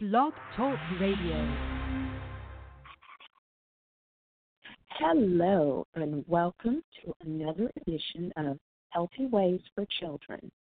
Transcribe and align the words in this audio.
Blog 0.00 0.32
Talk 0.56 0.78
Radio. 1.00 1.56
Hello, 4.90 5.84
and 5.96 6.24
welcome 6.28 6.84
to 7.02 7.12
another 7.24 7.68
edition 7.80 8.32
of 8.36 8.58
Healthy 8.90 9.26
Ways 9.26 9.58
for 9.74 9.84
Children. 9.98 10.52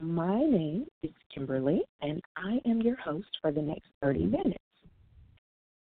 My 0.00 0.40
name 0.40 0.86
is 1.04 1.12
Kimberly, 1.32 1.82
and 2.00 2.20
I 2.36 2.58
am 2.66 2.82
your 2.82 2.96
host 2.96 3.28
for 3.40 3.52
the 3.52 3.62
next 3.62 3.86
30 4.02 4.26
minutes. 4.26 4.58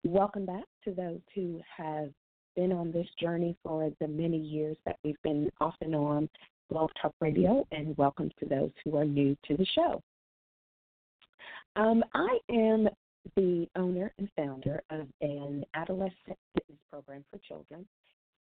Welcome 0.04 0.46
back 0.46 0.66
to 0.84 0.92
those 0.92 1.22
who 1.34 1.62
have 1.78 2.10
been 2.58 2.74
on 2.74 2.92
this 2.92 3.08
journey 3.18 3.56
for 3.64 3.90
the 4.02 4.10
many 4.10 4.40
years 4.40 4.76
that 4.86 4.98
we've 5.06 5.22
been 5.24 5.50
off 5.62 5.76
and 5.80 5.96
on 5.96 6.28
Blog 6.70 6.90
Talk 7.02 7.14
Radio, 7.22 7.66
and 7.72 7.98
welcome 7.98 8.30
to 8.42 8.46
those 8.46 8.72
who 8.84 8.98
are 8.98 9.06
new 9.06 9.38
to 9.48 9.56
the 9.56 9.66
show. 9.74 10.02
Um, 11.76 12.04
I 12.14 12.38
am 12.50 12.90
the 13.36 13.68
owner 13.76 14.12
and 14.18 14.30
founder 14.36 14.82
of 14.90 15.08
an 15.22 15.64
adolescent 15.74 16.38
fitness 16.54 16.80
program 16.90 17.24
for 17.32 17.40
children, 17.48 17.86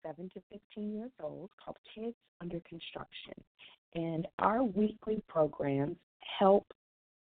7 0.07 0.31
to 0.35 0.43
15 0.51 0.95
years 0.95 1.11
old, 1.23 1.51
called 1.63 1.77
Kids 1.95 2.17
Under 2.41 2.61
Construction. 2.61 3.35
And 3.95 4.27
our 4.39 4.63
weekly 4.63 5.23
programs 5.29 5.97
help 6.39 6.67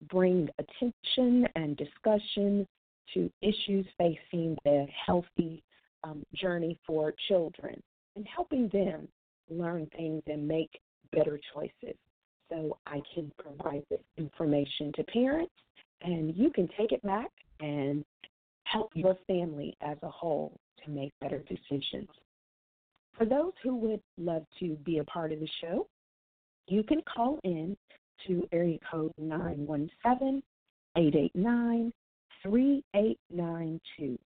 bring 0.09 0.49
attention 0.59 1.47
and 1.55 1.77
discussion 1.77 2.67
to 3.13 3.31
issues 3.41 3.85
facing 3.97 4.57
the 4.63 4.85
healthy 5.05 5.63
um, 6.03 6.23
journey 6.35 6.77
for 6.85 7.13
children 7.27 7.81
and 8.15 8.27
helping 8.33 8.69
them 8.69 9.07
learn 9.49 9.89
things 9.95 10.21
and 10.27 10.47
make 10.47 10.79
better 11.11 11.39
choices. 11.53 11.97
So 12.49 12.77
I 12.85 13.01
can 13.13 13.31
provide 13.37 13.83
this 13.89 13.99
information 14.17 14.91
to 14.95 15.03
parents 15.05 15.51
and 16.01 16.35
you 16.35 16.51
can 16.51 16.67
take 16.77 16.91
it 16.91 17.01
back 17.03 17.31
and 17.59 18.03
help 18.63 18.91
your 18.93 19.17
family 19.27 19.75
as 19.81 19.97
a 20.03 20.09
whole 20.09 20.57
to 20.83 20.91
make 20.91 21.11
better 21.21 21.43
decisions. 21.47 22.09
For 23.17 23.25
those 23.25 23.53
who 23.63 23.75
would 23.77 24.01
love 24.17 24.45
to 24.59 24.75
be 24.85 24.99
a 24.99 25.03
part 25.05 25.31
of 25.31 25.39
the 25.39 25.49
show, 25.61 25.87
you 26.67 26.83
can 26.83 27.01
call 27.01 27.39
in 27.43 27.75
to 28.27 28.47
area 28.51 28.77
code 28.91 29.13
917 29.17 30.43
889 30.95 31.93
3892. 32.43 34.19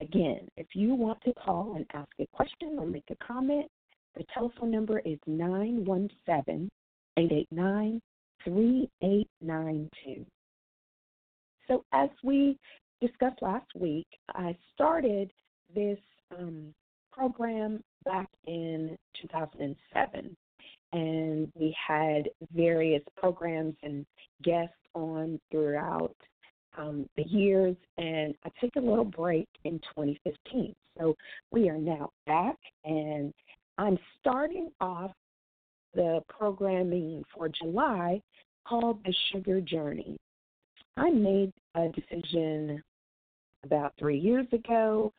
Again, 0.00 0.48
if 0.56 0.66
you 0.74 0.94
want 0.94 1.20
to 1.22 1.32
call 1.34 1.74
and 1.76 1.86
ask 1.94 2.10
a 2.18 2.26
question 2.32 2.76
or 2.78 2.86
make 2.86 3.04
a 3.10 3.24
comment, 3.24 3.66
the 4.16 4.24
telephone 4.34 4.70
number 4.70 4.98
is 5.00 5.18
917 5.26 6.68
889 7.16 8.00
3892. 8.44 10.26
So, 11.68 11.84
as 11.92 12.10
we 12.22 12.58
discussed 13.00 13.42
last 13.42 13.66
week, 13.74 14.06
I 14.34 14.56
started 14.74 15.32
this 15.74 15.98
um, 16.36 16.74
program 17.12 17.82
back 18.04 18.28
in 18.46 18.96
2007, 19.20 20.36
and 20.92 21.52
we 21.54 21.76
had 21.86 22.28
various 22.54 23.02
programs 23.16 23.74
and 23.82 24.06
guests 24.42 24.74
on 24.94 25.40
throughout 25.50 26.14
um, 26.76 27.08
the 27.16 27.24
years, 27.24 27.76
and 27.98 28.34
I 28.44 28.50
took 28.60 28.76
a 28.76 28.80
little 28.80 29.04
break 29.04 29.48
in 29.64 29.78
2015. 29.96 30.74
So 30.98 31.14
we 31.50 31.68
are 31.68 31.78
now 31.78 32.10
back, 32.26 32.56
and 32.84 33.32
I'm 33.78 33.98
starting 34.20 34.70
off 34.80 35.12
the 35.94 36.20
programming 36.28 37.22
for 37.34 37.48
July 37.48 38.20
called 38.66 39.02
The 39.04 39.14
Sugar 39.30 39.60
Journey. 39.60 40.16
I 40.96 41.10
made 41.10 41.52
a 41.74 41.88
decision 41.88 42.82
about 43.64 43.94
three 43.98 44.18
years 44.18 44.46
ago 44.52 45.12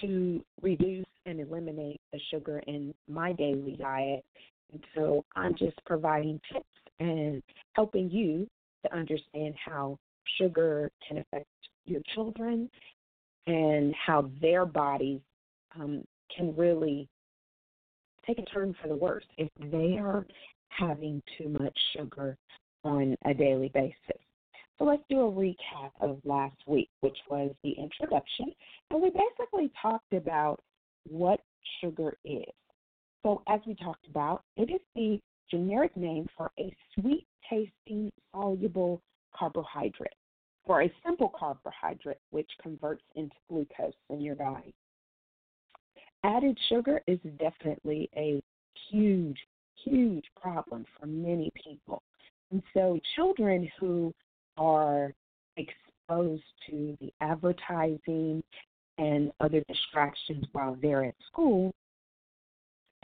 to 0.00 0.44
reduce 0.62 1.06
and 1.26 1.40
eliminate 1.40 2.00
the 2.12 2.20
sugar 2.30 2.58
in 2.66 2.94
my 3.08 3.32
daily 3.32 3.76
diet. 3.78 4.24
And 4.72 4.82
so 4.94 5.24
I'm 5.36 5.54
just 5.56 5.76
providing 5.86 6.40
tips 6.52 6.66
and 7.00 7.42
helping 7.72 8.10
you 8.10 8.46
to 8.84 8.94
understand 8.94 9.54
how 9.64 9.98
sugar 10.38 10.90
can 11.06 11.18
affect 11.18 11.46
your 11.86 12.00
children 12.14 12.68
and 13.46 13.94
how 13.94 14.30
their 14.40 14.64
bodies 14.64 15.20
um, 15.78 16.04
can 16.34 16.54
really 16.56 17.08
take 18.26 18.38
a 18.38 18.42
turn 18.42 18.74
for 18.80 18.88
the 18.88 18.96
worse 18.96 19.24
if 19.36 19.48
they 19.70 19.98
are 19.98 20.26
having 20.68 21.22
too 21.38 21.48
much 21.48 21.78
sugar 21.96 22.36
on 22.84 23.16
a 23.24 23.34
daily 23.34 23.70
basis. 23.72 24.20
So 24.78 24.84
let's 24.84 25.02
do 25.08 25.20
a 25.20 25.30
recap 25.30 25.90
of 26.00 26.18
last 26.24 26.56
week, 26.66 26.88
which 27.00 27.16
was 27.30 27.52
the 27.62 27.72
introduction. 27.72 28.52
And 28.90 29.00
we 29.00 29.10
basically 29.10 29.70
talked 29.80 30.12
about 30.12 30.60
what 31.08 31.40
sugar 31.80 32.16
is. 32.24 32.42
So, 33.22 33.42
as 33.48 33.60
we 33.66 33.74
talked 33.74 34.06
about, 34.08 34.42
it 34.56 34.70
is 34.70 34.80
the 34.94 35.20
generic 35.50 35.96
name 35.96 36.26
for 36.36 36.50
a 36.58 36.74
sweet 36.94 37.26
tasting 37.48 38.10
soluble 38.32 39.00
carbohydrate, 39.34 40.12
or 40.64 40.82
a 40.82 40.92
simple 41.04 41.32
carbohydrate 41.38 42.18
which 42.30 42.50
converts 42.62 43.02
into 43.14 43.34
glucose 43.48 43.94
in 44.10 44.20
your 44.20 44.34
body. 44.34 44.74
Added 46.24 46.58
sugar 46.68 47.02
is 47.06 47.18
definitely 47.38 48.10
a 48.16 48.42
huge, 48.90 49.38
huge 49.84 50.24
problem 50.40 50.84
for 50.98 51.06
many 51.06 51.50
people. 51.62 52.02
And 52.50 52.62
so, 52.74 52.98
children 53.16 53.70
who 53.78 54.12
are 54.56 55.12
exposed 55.56 56.42
to 56.68 56.96
the 57.00 57.12
advertising 57.20 58.42
and 58.98 59.32
other 59.40 59.62
distractions 59.68 60.44
while 60.52 60.76
they're 60.80 61.04
at 61.04 61.14
school 61.26 61.72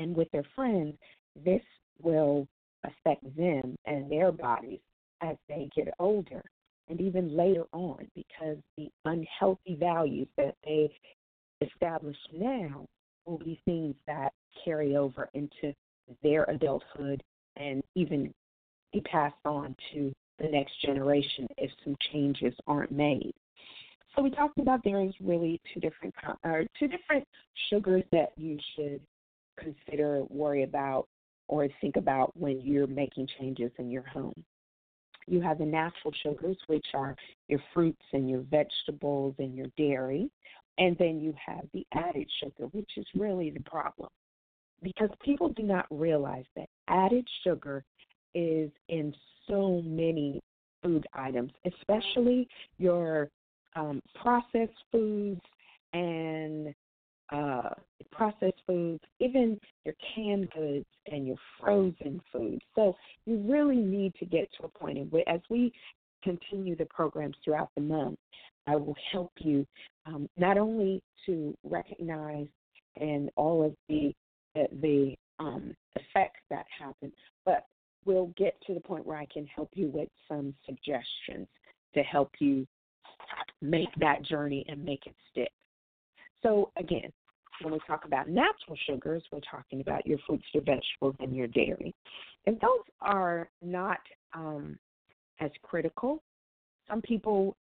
and 0.00 0.16
with 0.16 0.31
their 0.33 0.47
friends, 0.56 0.97
this 1.44 1.62
will 2.03 2.49
affect 2.84 3.22
them 3.37 3.77
and 3.84 4.10
their 4.10 4.33
bodies 4.33 4.81
as 5.21 5.37
they 5.49 5.69
get 5.77 5.93
older 5.99 6.43
and 6.89 7.00
even 7.00 7.37
later 7.37 7.65
on 7.72 8.09
because 8.15 8.56
the 8.78 8.91
unhealthy 9.05 9.77
values 9.78 10.27
that 10.39 10.56
they 10.65 10.91
establish 11.60 12.16
now 12.33 12.87
will 13.27 13.39
be 13.39 13.60
things 13.66 13.94
that 14.06 14.33
carry 14.65 14.97
over 14.97 15.28
into 15.34 15.75
their 16.22 16.44
adulthood 16.44 17.22
and 17.56 17.83
even 17.94 18.33
be 18.93 19.00
passed 19.03 19.37
on 19.44 19.77
to 19.93 20.10
the 20.41 20.49
next 20.49 20.81
generation 20.84 21.47
if 21.59 21.71
some 21.84 21.97
changes 22.12 22.55
aren't 22.67 22.93
made. 22.93 23.33
So 24.15 24.23
we 24.23 24.31
talked 24.31 24.59
about 24.59 24.83
there 24.83 25.03
is 25.03 25.12
really 25.21 25.61
two 25.73 25.81
different 25.81 26.15
or 26.45 26.61
uh, 26.61 26.65
two 26.78 26.89
different 26.89 27.27
sugars 27.69 28.03
that 28.12 28.33
you 28.37 28.59
should 28.75 29.01
consider, 29.59 30.25
worry 30.28 30.65
about, 30.65 31.06
or 31.49 31.69
think 31.81 31.97
about 31.97 32.37
when 32.37 32.61
you're 32.61 32.87
making 32.87 33.28
changes 33.39 33.71
in 33.78 33.91
your 33.91 34.03
home. 34.03 34.45
You 35.27 35.41
have 35.43 35.59
the 35.59 35.67
natural 35.67 36.12
sugars, 36.23 36.57
which 36.67 36.87
are 36.95 37.15
your 37.49 37.61
fruits 37.72 38.03
and 38.12 38.28
your 38.28 38.41
vegetables 38.51 39.34
and 39.39 39.55
your 39.55 39.67
dairy. 39.77 40.31
And 40.78 40.97
then 40.99 41.21
you 41.21 41.34
have 41.45 41.67
the 41.72 41.87
added 41.93 42.28
sugar, 42.43 42.67
which 42.72 42.91
is 42.97 43.07
really 43.15 43.51
the 43.51 43.61
problem. 43.61 44.09
Because 44.83 45.11
people 45.22 45.51
do 45.51 45.62
not 45.62 45.87
realize 45.91 46.47
that 46.57 46.69
added 46.89 47.28
sugar 47.45 47.84
is 48.34 48.71
in 48.89 49.15
so 49.49 49.83
many 49.84 50.41
food 50.83 51.06
items, 51.15 51.53
especially 51.67 52.49
your 52.78 53.28
um, 53.77 54.03
processed 54.21 54.73
foods 54.91 55.41
and 55.93 56.75
uh, 57.31 57.71
processed 58.11 58.61
foods, 58.67 59.03
even 59.21 59.59
your 59.84 59.95
canned 60.15 60.51
goods 60.51 60.87
and 61.06 61.27
your 61.27 61.37
frozen 61.61 62.21
foods. 62.33 62.62
So 62.75 62.97
you 63.25 63.45
really 63.49 63.77
need 63.77 64.15
to 64.19 64.27
get 64.27 64.49
to 64.59 64.67
a 64.67 64.69
point 64.69 64.99
in 64.99 65.05
where, 65.06 65.28
as 65.28 65.41
we 65.49 65.72
continue 66.22 66.77
the 66.77 66.87
programs 66.87 67.37
throughout 67.45 67.71
the 67.77 67.83
month, 67.83 68.19
I 68.66 68.77
will 68.77 68.97
help 69.13 69.33
you 69.39 69.66
um, 70.07 70.28
not 70.36 70.59
only 70.59 71.03
to 71.27 71.57
recognize 71.65 72.47
and 72.97 73.31
all 73.36 73.65
of 73.65 73.75
the 73.89 74.13
the, 74.54 74.66
the 74.83 75.15
um, 75.39 75.75
effects 75.95 76.41
that 76.51 76.66
happen, 76.77 77.13
but 77.45 77.66
we'll 78.04 78.32
get 78.36 78.60
to 78.66 78.74
the 78.74 78.80
point 78.80 79.06
where 79.06 79.18
I 79.18 79.26
can 79.32 79.47
help 79.47 79.70
you 79.74 79.88
with 79.88 80.08
some 80.28 80.54
suggestions 80.64 81.47
to 81.94 82.02
help 82.02 82.30
you 82.38 82.66
make 83.60 83.88
that 83.98 84.22
journey 84.22 84.64
and 84.68 84.84
make 84.84 85.06
it 85.06 85.14
stick. 85.30 85.50
So, 86.42 86.70
again, 86.76 87.12
when 87.62 87.72
we 87.72 87.80
talk 87.86 88.04
about 88.06 88.28
natural 88.28 88.76
sugars, 88.86 89.22
we're 89.30 89.41
talking 89.50 89.80
about 89.80 90.06
your 90.06 90.18
fruits, 90.26 90.44
your 90.54 90.62
vegetables, 90.62 91.16
and 91.20 91.34
your 91.36 91.47
dairy. 91.48 91.94
And 92.47 92.58
those 92.60 92.84
are 93.02 93.50
not 93.60 93.98
um, 94.32 94.78
as 95.41 95.50
critical. 95.62 96.22
Some 96.88 97.02
people 97.02 97.56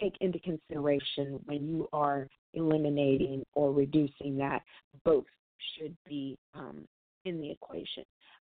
take 0.00 0.14
into 0.20 0.38
consideration 0.38 1.38
when 1.44 1.68
you 1.68 1.88
are 1.92 2.28
eliminating 2.54 3.44
or 3.54 3.72
reducing 3.72 4.36
that, 4.38 4.62
both 5.04 5.24
should 5.76 5.96
be 6.06 6.38
um, 6.54 6.86
in 7.24 7.40
the 7.40 7.50
equation. 7.50 8.04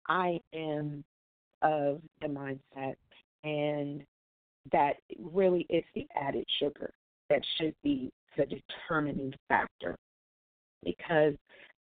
I 0.08 0.41
am 0.55 1.05
of 1.65 2.01
the 2.21 2.29
mindset 2.29 2.95
and 3.43 4.05
that 4.71 4.97
really 5.19 5.67
it's 5.69 5.87
the 5.95 6.07
added 6.15 6.45
sugar 6.61 6.93
that 7.29 7.41
should 7.57 7.75
be 7.83 8.13
the 8.37 8.47
determining 8.47 9.33
factor 9.49 9.97
because 10.85 11.35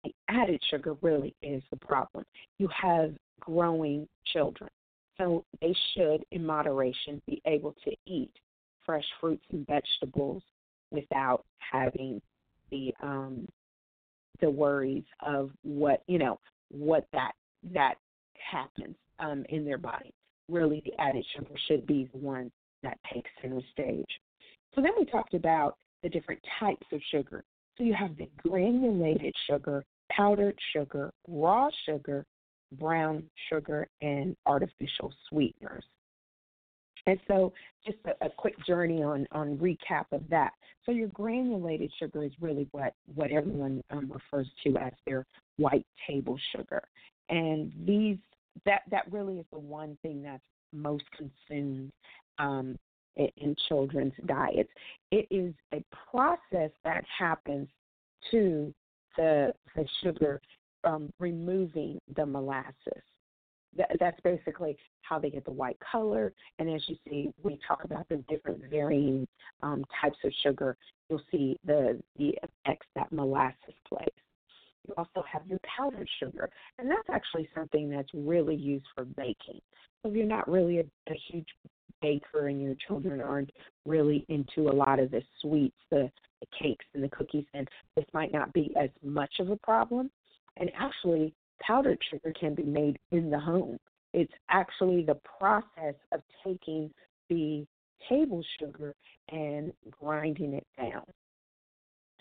the 0.04 0.14
added 0.30 0.62
sugar 0.70 0.96
really 1.02 1.36
is 1.42 1.62
the 1.72 1.78
problem. 1.78 2.24
You 2.58 2.70
have 2.70 3.14
growing 3.40 4.08
children, 4.34 4.70
so 5.18 5.44
they 5.62 5.76
should, 5.94 6.24
in 6.32 6.46
moderation, 6.46 7.22
be 7.28 7.42
able 7.46 7.76
to 7.84 7.92
eat 8.08 8.32
fresh 8.86 9.06
fruits 9.20 9.46
and 9.52 9.66
vegetables 9.68 10.42
without 10.90 11.46
having 11.60 12.22
the 12.72 12.94
um 13.02 13.48
the 14.40 14.50
worries 14.50 15.04
of 15.22 15.52
what 15.64 16.02
you 16.08 16.18
know 16.18 16.40
what 16.72 17.06
that 17.14 17.34
that 17.74 17.96
happens 18.34 18.96
um 19.22 19.46
in 19.50 19.66
their 19.66 19.78
body. 19.78 20.14
Really 20.50 20.82
the 20.86 21.00
added 21.00 21.26
sugar 21.36 21.56
should 21.68 21.88
be 21.88 22.10
the 22.12 22.20
one 22.20 22.52
that 22.84 22.98
takes 23.14 23.30
center 23.42 23.62
stage. 23.72 24.10
So 24.76 24.82
then 24.82 24.92
we 24.98 25.06
talked 25.06 25.34
about 25.34 25.78
the 26.04 26.10
different 26.10 26.42
types 26.60 26.86
of 26.92 27.00
sugar. 27.12 27.44
So 27.78 27.84
you 27.84 27.94
have 27.94 28.18
the 28.18 28.30
granulated 28.48 29.34
sugar, 29.50 29.84
powdered 30.12 30.58
sugar, 30.74 31.12
raw 31.28 31.70
sugar, 31.86 32.26
brown 32.74 33.24
sugar, 33.50 33.88
and 34.02 34.36
artificial 34.46 35.14
sweeteners. 35.30 35.84
And 37.08 37.20
so, 37.28 37.52
just 37.86 37.98
a, 38.06 38.26
a, 38.26 38.30
quick 38.30 38.54
journey 38.66 39.02
on 39.02 39.26
on 39.32 39.58
recap 39.58 40.06
of 40.12 40.22
that. 40.30 40.52
So, 40.86 40.92
your 40.92 41.08
granulated 41.08 41.92
sugar 41.98 42.24
is 42.24 42.32
really 42.40 42.68
what 42.72 42.94
what 43.16 43.32
everyone 43.32 43.82
um, 43.90 44.12
refers 44.12 44.48
to 44.64 44.78
as 44.78 44.94
their 45.08 45.26
white 45.58 45.86
table 46.08 46.38
sugar, 46.56 46.84
and 47.30 47.72
these 47.88 48.18
that 48.66 48.82
that 48.90 49.12
really 49.12 49.40
is 49.40 49.46
the 49.52 49.60
one 49.60 49.98
thing 50.02 50.22
that's 50.22 50.44
most 50.74 51.04
consumed 51.18 51.92
um, 52.40 52.78
in, 53.16 53.56
children's 53.68 54.14
diets. 54.26 54.70
It 55.12 55.28
is 55.30 55.54
a 55.74 55.84
process 56.10 56.72
that 56.84 57.04
happens 57.18 57.68
to 58.32 58.74
the 59.18 59.54
the 59.76 59.86
sugar 60.04 60.42
um, 60.84 61.12
removing 61.20 62.00
the 62.16 62.26
molasses 62.26 63.04
that, 63.78 63.92
that's 64.00 64.20
basically 64.22 64.78
how 65.02 65.20
they 65.20 65.30
get 65.30 65.46
the 65.46 65.52
white 65.52 65.78
color. 65.80 66.34
And 66.60 66.70
as 66.70 66.82
you 66.88 66.96
see, 67.08 67.32
we 67.44 67.60
talk 67.68 67.84
about 67.84 68.08
the 68.10 68.24
different 68.30 68.62
varying 68.70 69.28
um, 69.64 69.84
types 70.00 70.18
of 70.24 70.32
sugar. 70.44 70.78
You'll 71.10 71.22
see 71.32 71.58
the 71.66 72.00
the 72.18 72.38
effects 72.44 72.88
that 72.96 73.12
molasses 73.12 73.76
plays. 73.88 74.10
You 74.88 74.94
also 74.98 75.24
have 75.32 75.46
your 75.48 75.60
powdered 75.78 76.10
sugar, 76.20 76.50
and 76.80 76.90
that's 76.90 77.10
actually 77.10 77.48
something 77.56 77.90
that's 77.90 78.10
really 78.14 78.56
used 78.56 78.86
for 78.96 79.06
baking. 79.06 79.62
So 80.02 80.10
if 80.10 80.16
you're 80.16 80.26
not 80.26 80.50
really 80.50 80.80
a, 80.80 80.84
a 81.08 81.16
huge 81.30 81.48
baker 82.02 82.48
and 82.48 82.62
your 82.62 82.76
children 82.88 83.22
aren't 83.22 83.52
really 83.86 84.26
into 84.30 84.70
a 84.70 84.74
lot 84.74 85.00
of 85.00 85.12
the 85.12 85.22
sweets, 85.40 85.78
the, 85.92 86.10
the 86.40 86.48
cakes 86.60 86.86
and 86.94 87.04
the 87.04 87.10
cookies, 87.10 87.46
then 87.54 87.66
this 87.96 88.06
might 88.14 88.34
not 88.34 88.52
be 88.54 88.74
as 88.80 88.90
much 89.04 89.34
of 89.40 89.50
a 89.50 89.58
problem. 89.58 90.10
And 90.58 90.72
actually, 90.78 91.34
powdered 91.62 92.00
sugar 92.10 92.34
can 92.40 92.56
be 92.56 92.64
made 92.64 92.98
in 93.12 93.30
the 93.30 93.40
home. 93.40 93.78
It's 94.14 94.34
actually 94.50 95.04
the 95.04 95.20
process 95.40 95.96
of 96.12 96.22
taking 96.44 96.92
the 97.30 97.66
table 98.10 98.44
sugar 98.60 98.96
and 99.30 99.72
grinding 99.92 100.54
it 100.54 100.68
down. 100.78 101.04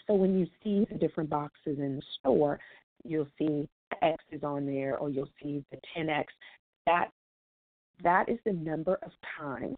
So 0.07 0.15
when 0.15 0.39
you 0.39 0.47
see 0.63 0.87
the 0.91 0.99
different 0.99 1.31
boxes 1.31 1.79
in 1.79 1.97
the 1.97 2.03
store, 2.19 2.59
you'll 3.05 3.29
see 3.39 3.69
X 4.03 4.23
is 4.31 4.43
on 4.43 4.67
there 4.67 4.97
or 4.99 5.11
you'll 5.11 5.31
see 5.43 5.65
the 5.71 5.79
10X. 5.97 6.25
That 6.87 7.11
that 8.03 8.29
is 8.29 8.39
the 8.47 8.53
number 8.53 8.99
of 9.03 9.11
times 9.39 9.77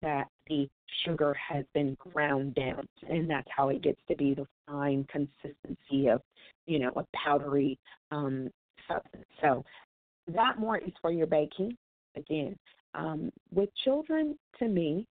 that 0.00 0.28
the 0.48 0.68
sugar 1.04 1.34
has 1.34 1.64
been 1.74 1.96
ground 1.98 2.54
down 2.54 2.86
and 3.08 3.28
that's 3.28 3.48
how 3.50 3.70
it 3.70 3.82
gets 3.82 4.00
to 4.08 4.14
be 4.14 4.34
the 4.34 4.46
fine 4.66 5.04
consistency 5.10 6.08
of 6.08 6.20
you 6.66 6.78
know 6.78 6.92
a 6.96 7.04
powdery 7.16 7.78
um 8.10 8.50
substance. 8.88 9.24
So 9.40 9.64
that 10.28 10.58
more 10.58 10.78
is 10.78 10.92
for 11.00 11.10
your 11.10 11.26
baking. 11.26 11.76
Again, 12.16 12.56
um, 12.94 13.32
with 13.52 13.68
children, 13.84 14.38
to 14.58 14.68
me, 14.68 15.06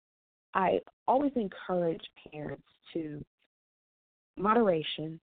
I 0.53 0.79
always 1.07 1.31
encourage 1.35 2.01
parents 2.31 2.63
to 2.93 3.23
moderation, 4.39 5.19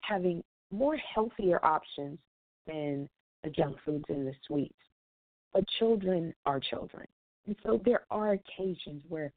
having 0.00 0.42
more 0.70 0.96
healthier 0.96 1.64
options 1.64 2.18
than 2.66 3.08
the 3.42 3.50
junk 3.50 3.76
foods 3.84 4.04
and 4.08 4.26
the 4.26 4.34
sweets. 4.46 4.74
But 5.52 5.64
children 5.78 6.32
are 6.46 6.60
children. 6.60 7.06
And 7.46 7.56
so 7.64 7.80
there 7.84 8.02
are 8.10 8.32
occasions 8.32 9.02
where 9.08 9.32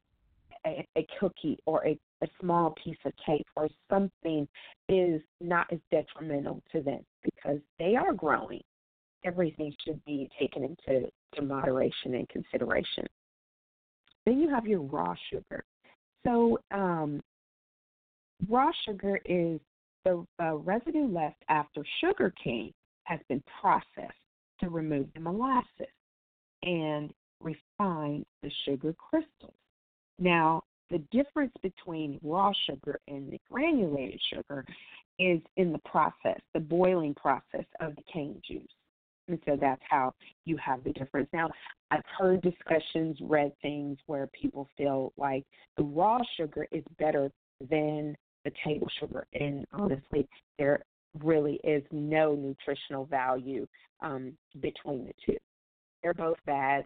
a, 0.66 0.86
a 0.96 1.06
cookie 1.18 1.58
or 1.66 1.84
a, 1.86 1.98
a 2.22 2.26
small 2.40 2.74
piece 2.82 2.96
of 3.04 3.12
cake 3.24 3.46
or 3.56 3.68
something 3.90 4.46
is 4.88 5.20
not 5.40 5.66
as 5.72 5.78
detrimental 5.90 6.62
to 6.72 6.80
them 6.80 7.00
because 7.22 7.58
they 7.78 7.96
are 7.96 8.12
growing. 8.12 8.62
Everything 9.24 9.74
should 9.84 10.04
be 10.04 10.28
taken 10.38 10.62
into 10.64 11.10
to 11.34 11.42
moderation 11.42 12.14
and 12.14 12.28
consideration. 12.28 13.04
Then 14.26 14.38
you 14.38 14.48
have 14.50 14.66
your 14.66 14.80
raw 14.80 15.14
sugar. 15.30 15.64
So, 16.24 16.58
um, 16.70 17.20
raw 18.48 18.70
sugar 18.86 19.20
is 19.24 19.60
the 20.04 20.24
uh, 20.42 20.56
residue 20.56 21.08
left 21.08 21.42
after 21.48 21.82
sugar 22.00 22.32
cane 22.42 22.72
has 23.04 23.20
been 23.28 23.42
processed 23.60 24.12
to 24.60 24.68
remove 24.68 25.06
the 25.14 25.20
molasses 25.20 25.86
and 26.62 27.12
refine 27.40 28.24
the 28.42 28.50
sugar 28.64 28.94
crystals. 28.98 29.54
Now, 30.18 30.62
the 30.90 30.98
difference 31.10 31.52
between 31.62 32.18
raw 32.22 32.52
sugar 32.68 33.00
and 33.08 33.30
the 33.30 33.40
granulated 33.50 34.20
sugar 34.32 34.64
is 35.18 35.40
in 35.56 35.72
the 35.72 35.80
process, 35.80 36.40
the 36.52 36.60
boiling 36.60 37.14
process 37.14 37.64
of 37.80 37.94
the 37.96 38.02
cane 38.12 38.40
juice. 38.46 38.62
And 39.28 39.38
so 39.46 39.56
that's 39.58 39.82
how 39.88 40.12
you 40.44 40.56
have 40.58 40.84
the 40.84 40.92
difference. 40.92 41.28
Now, 41.32 41.48
I've 41.90 42.04
heard 42.18 42.42
discussions, 42.42 43.16
read 43.22 43.52
things 43.62 43.98
where 44.06 44.28
people 44.28 44.68
feel 44.76 45.12
like 45.16 45.44
the 45.78 45.84
raw 45.84 46.18
sugar 46.36 46.66
is 46.70 46.84
better 46.98 47.30
than 47.70 48.16
the 48.44 48.52
table 48.64 48.88
sugar. 49.00 49.26
And 49.32 49.66
honestly, 49.72 50.28
there 50.58 50.84
really 51.22 51.60
is 51.64 51.82
no 51.90 52.34
nutritional 52.34 53.06
value 53.06 53.66
um, 54.02 54.36
between 54.60 55.06
the 55.06 55.12
two. 55.26 55.38
They're 56.02 56.14
both 56.14 56.36
bad 56.46 56.84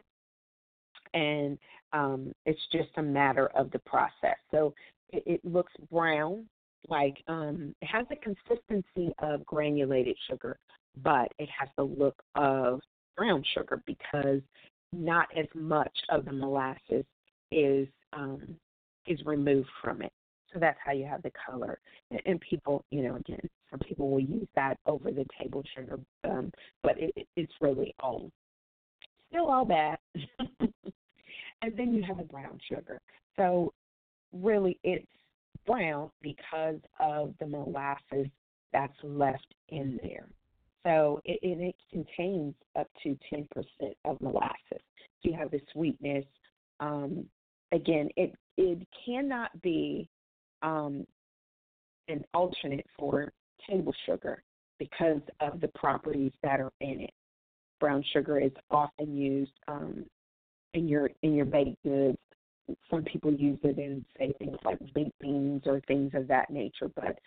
and 1.14 1.58
um, 1.92 2.32
it's 2.44 2.60
just 2.72 2.90
a 2.96 3.02
matter 3.02 3.46
of 3.48 3.70
the 3.70 3.78
process. 3.80 4.36
So 4.50 4.74
it, 5.10 5.22
it 5.26 5.44
looks 5.44 5.72
brown, 5.90 6.46
like 6.88 7.16
um, 7.28 7.74
it 7.80 7.86
has 7.86 8.06
the 8.08 8.16
consistency 8.16 9.14
of 9.20 9.44
granulated 9.46 10.16
sugar, 10.28 10.58
but 11.02 11.28
it 11.38 11.48
has 11.58 11.68
the 11.76 11.84
look 11.84 12.20
of 12.34 12.80
brown 13.16 13.42
sugar 13.54 13.82
because 13.86 14.40
not 14.92 15.28
as 15.36 15.46
much 15.54 15.96
of 16.10 16.24
the 16.24 16.32
molasses 16.32 17.04
is 17.50 17.88
um, 18.12 18.56
is 19.06 19.18
removed 19.24 19.68
from 19.82 20.02
it. 20.02 20.12
So 20.52 20.58
that's 20.58 20.78
how 20.84 20.92
you 20.92 21.06
have 21.06 21.22
the 21.22 21.32
color. 21.46 21.78
And 22.24 22.40
people, 22.40 22.84
you 22.90 23.02
know, 23.02 23.16
again, 23.16 23.48
some 23.70 23.80
people 23.80 24.10
will 24.10 24.20
use 24.20 24.48
that 24.56 24.78
over 24.86 25.10
the 25.10 25.26
table 25.40 25.62
sugar, 25.76 25.98
um, 26.24 26.50
but 26.82 26.94
it, 26.98 27.28
it's 27.36 27.52
really 27.60 27.94
all 28.00 28.30
still 29.28 29.50
all 29.50 29.64
bad. 29.64 29.98
and 30.60 31.76
then 31.76 31.92
you 31.92 32.02
have 32.02 32.16
the 32.16 32.24
brown 32.24 32.58
sugar. 32.70 33.00
So 33.36 33.72
really 34.32 34.78
it's 34.82 35.06
brown 35.66 36.10
because 36.22 36.80
of 36.98 37.34
the 37.40 37.46
molasses 37.46 38.28
that's 38.72 38.96
left 39.02 39.54
in 39.68 39.98
there. 40.02 40.26
So 40.84 41.20
it, 41.24 41.38
it 41.42 41.74
contains 41.90 42.54
up 42.78 42.88
to 43.02 43.16
10% 43.32 43.46
of 44.04 44.20
molasses. 44.20 44.56
So 44.70 45.30
you 45.30 45.34
have 45.34 45.50
the 45.50 45.60
sweetness. 45.72 46.24
Um, 46.80 47.26
again, 47.72 48.08
it 48.16 48.34
it 48.56 48.86
cannot 49.04 49.60
be 49.62 50.08
um, 50.62 51.06
an 52.08 52.24
alternate 52.34 52.86
for 52.98 53.32
table 53.68 53.94
sugar 54.06 54.42
because 54.78 55.20
of 55.40 55.60
the 55.60 55.68
properties 55.68 56.32
that 56.42 56.60
are 56.60 56.72
in 56.80 57.00
it 57.00 57.10
brown 57.80 58.04
sugar 58.12 58.38
is 58.38 58.52
often 58.70 59.16
used 59.16 59.52
um, 59.66 60.04
in 60.74 60.88
your 60.88 61.10
in 61.22 61.34
your 61.34 61.46
baked 61.46 61.82
goods. 61.82 62.18
Some 62.90 63.04
people 63.04 63.32
use 63.32 63.58
it 63.62 63.78
in 63.78 64.04
say 64.18 64.32
things 64.38 64.58
like 64.64 64.78
baked 64.94 65.18
beans 65.20 65.62
or 65.66 65.80
things 65.86 66.12
of 66.14 66.28
that 66.28 66.50
nature, 66.50 66.90
but 66.94 67.18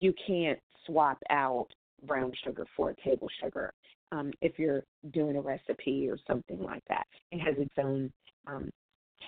you 0.00 0.14
can't 0.26 0.58
swap 0.86 1.18
out 1.30 1.68
brown 2.06 2.32
sugar 2.44 2.66
for 2.76 2.94
table 3.04 3.28
sugar 3.42 3.72
um, 4.12 4.30
if 4.40 4.58
you're 4.58 4.84
doing 5.12 5.36
a 5.36 5.40
recipe 5.40 6.08
or 6.08 6.18
something 6.26 6.62
like 6.62 6.82
that. 6.88 7.06
It 7.32 7.40
has 7.40 7.54
its 7.58 7.74
own 7.78 8.12
um, 8.46 8.70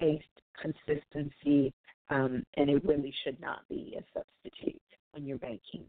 taste, 0.00 0.24
consistency, 0.60 1.72
um, 2.10 2.42
and 2.56 2.70
it 2.70 2.84
really 2.84 3.14
should 3.24 3.40
not 3.40 3.60
be 3.68 3.98
a 3.98 4.18
substitute 4.18 4.80
when 5.12 5.26
you're 5.26 5.38
baking. 5.38 5.84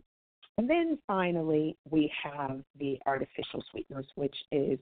And 0.58 0.70
then 0.70 0.98
finally, 1.08 1.78
we 1.90 2.12
have 2.22 2.62
the 2.80 3.00
artificial 3.06 3.64
sweeteners, 3.72 4.08
which 4.16 4.36
is 4.52 4.78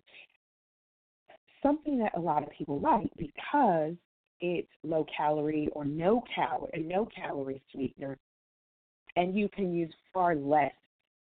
something 1.61 1.99
that 1.99 2.17
a 2.17 2.19
lot 2.19 2.43
of 2.43 2.49
people 2.49 2.79
like 2.79 3.11
because 3.17 3.93
it's 4.39 4.67
low 4.83 5.05
calorie 5.15 5.69
or 5.73 5.85
no 5.85 6.23
cal 6.33 6.67
no 6.77 7.07
calorie 7.15 7.61
sweetener, 7.71 8.17
and 9.15 9.35
you 9.35 9.49
can 9.49 9.73
use 9.73 9.93
far 10.13 10.35
less 10.35 10.73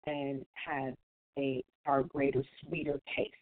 and 0.06 0.44
have 0.54 0.94
a 1.38 1.62
far 1.84 2.02
greater 2.02 2.42
sweeter 2.62 3.00
taste. 3.14 3.34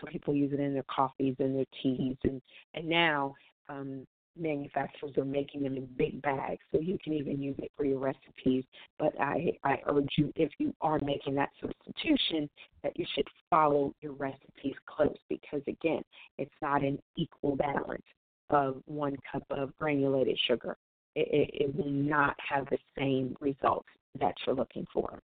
So 0.00 0.06
people 0.06 0.34
use 0.34 0.52
it 0.52 0.60
in 0.60 0.72
their 0.72 0.84
coffees 0.84 1.36
and 1.38 1.56
their 1.56 1.66
teas, 1.82 2.16
and 2.24 2.40
and 2.74 2.88
now 2.88 3.34
um, 3.68 4.06
manufacturers 4.40 5.12
are 5.16 5.24
making 5.24 5.62
them 5.62 5.76
in 5.76 5.86
big 5.96 6.20
bags, 6.22 6.60
so 6.72 6.80
you 6.80 6.98
can 7.02 7.12
even 7.12 7.40
use 7.40 7.56
it 7.58 7.70
for 7.76 7.84
your 7.84 7.98
recipes. 7.98 8.64
But 8.98 9.12
I, 9.20 9.52
I 9.64 9.78
urge 9.86 10.08
you, 10.16 10.32
if 10.36 10.50
you 10.58 10.74
are 10.80 10.98
making 11.04 11.34
that 11.36 11.50
substitution, 11.60 12.48
that 12.82 12.98
you 12.98 13.04
should 13.14 13.26
follow 13.48 13.94
your 14.00 14.12
recipes 14.12 14.74
close 14.86 15.16
because, 15.28 15.62
again, 15.66 16.02
it's 16.38 16.50
not 16.62 16.82
an 16.82 16.98
equal 17.16 17.56
balance 17.56 18.02
of 18.50 18.82
one 18.86 19.16
cup 19.30 19.44
of 19.50 19.76
granulated 19.78 20.38
sugar. 20.46 20.76
It, 21.14 21.28
it, 21.30 21.64
it 21.64 21.76
will 21.76 21.90
not 21.90 22.36
have 22.48 22.66
the 22.70 22.78
same 22.98 23.36
results 23.40 23.88
that 24.18 24.34
you're 24.46 24.56
looking 24.56 24.86
for. 24.92 25.20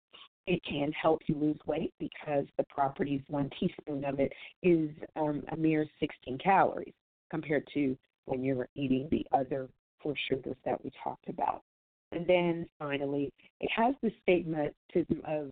It 0.47 0.61
can 0.63 0.91
help 0.91 1.21
you 1.27 1.35
lose 1.35 1.57
weight 1.65 1.93
because 1.99 2.45
the 2.57 2.65
properties, 2.65 3.21
one 3.27 3.49
teaspoon 3.59 4.05
of 4.05 4.19
it 4.19 4.31
is 4.61 4.91
um, 5.15 5.43
a 5.51 5.57
mere 5.57 5.87
16 5.99 6.37
calories 6.37 6.93
compared 7.31 7.67
to 7.73 7.97
when 8.25 8.43
you're 8.43 8.69
eating 8.75 9.07
the 9.11 9.25
other 9.31 9.69
four 10.01 10.15
sugars 10.29 10.57
that 10.65 10.83
we 10.83 10.91
talked 11.03 11.29
about. 11.29 11.63
And 12.11 12.25
then 12.27 12.67
finally, 12.79 13.31
it 13.59 13.69
has 13.75 13.95
the 14.01 14.11
stigmatism 14.27 15.19
of 15.25 15.51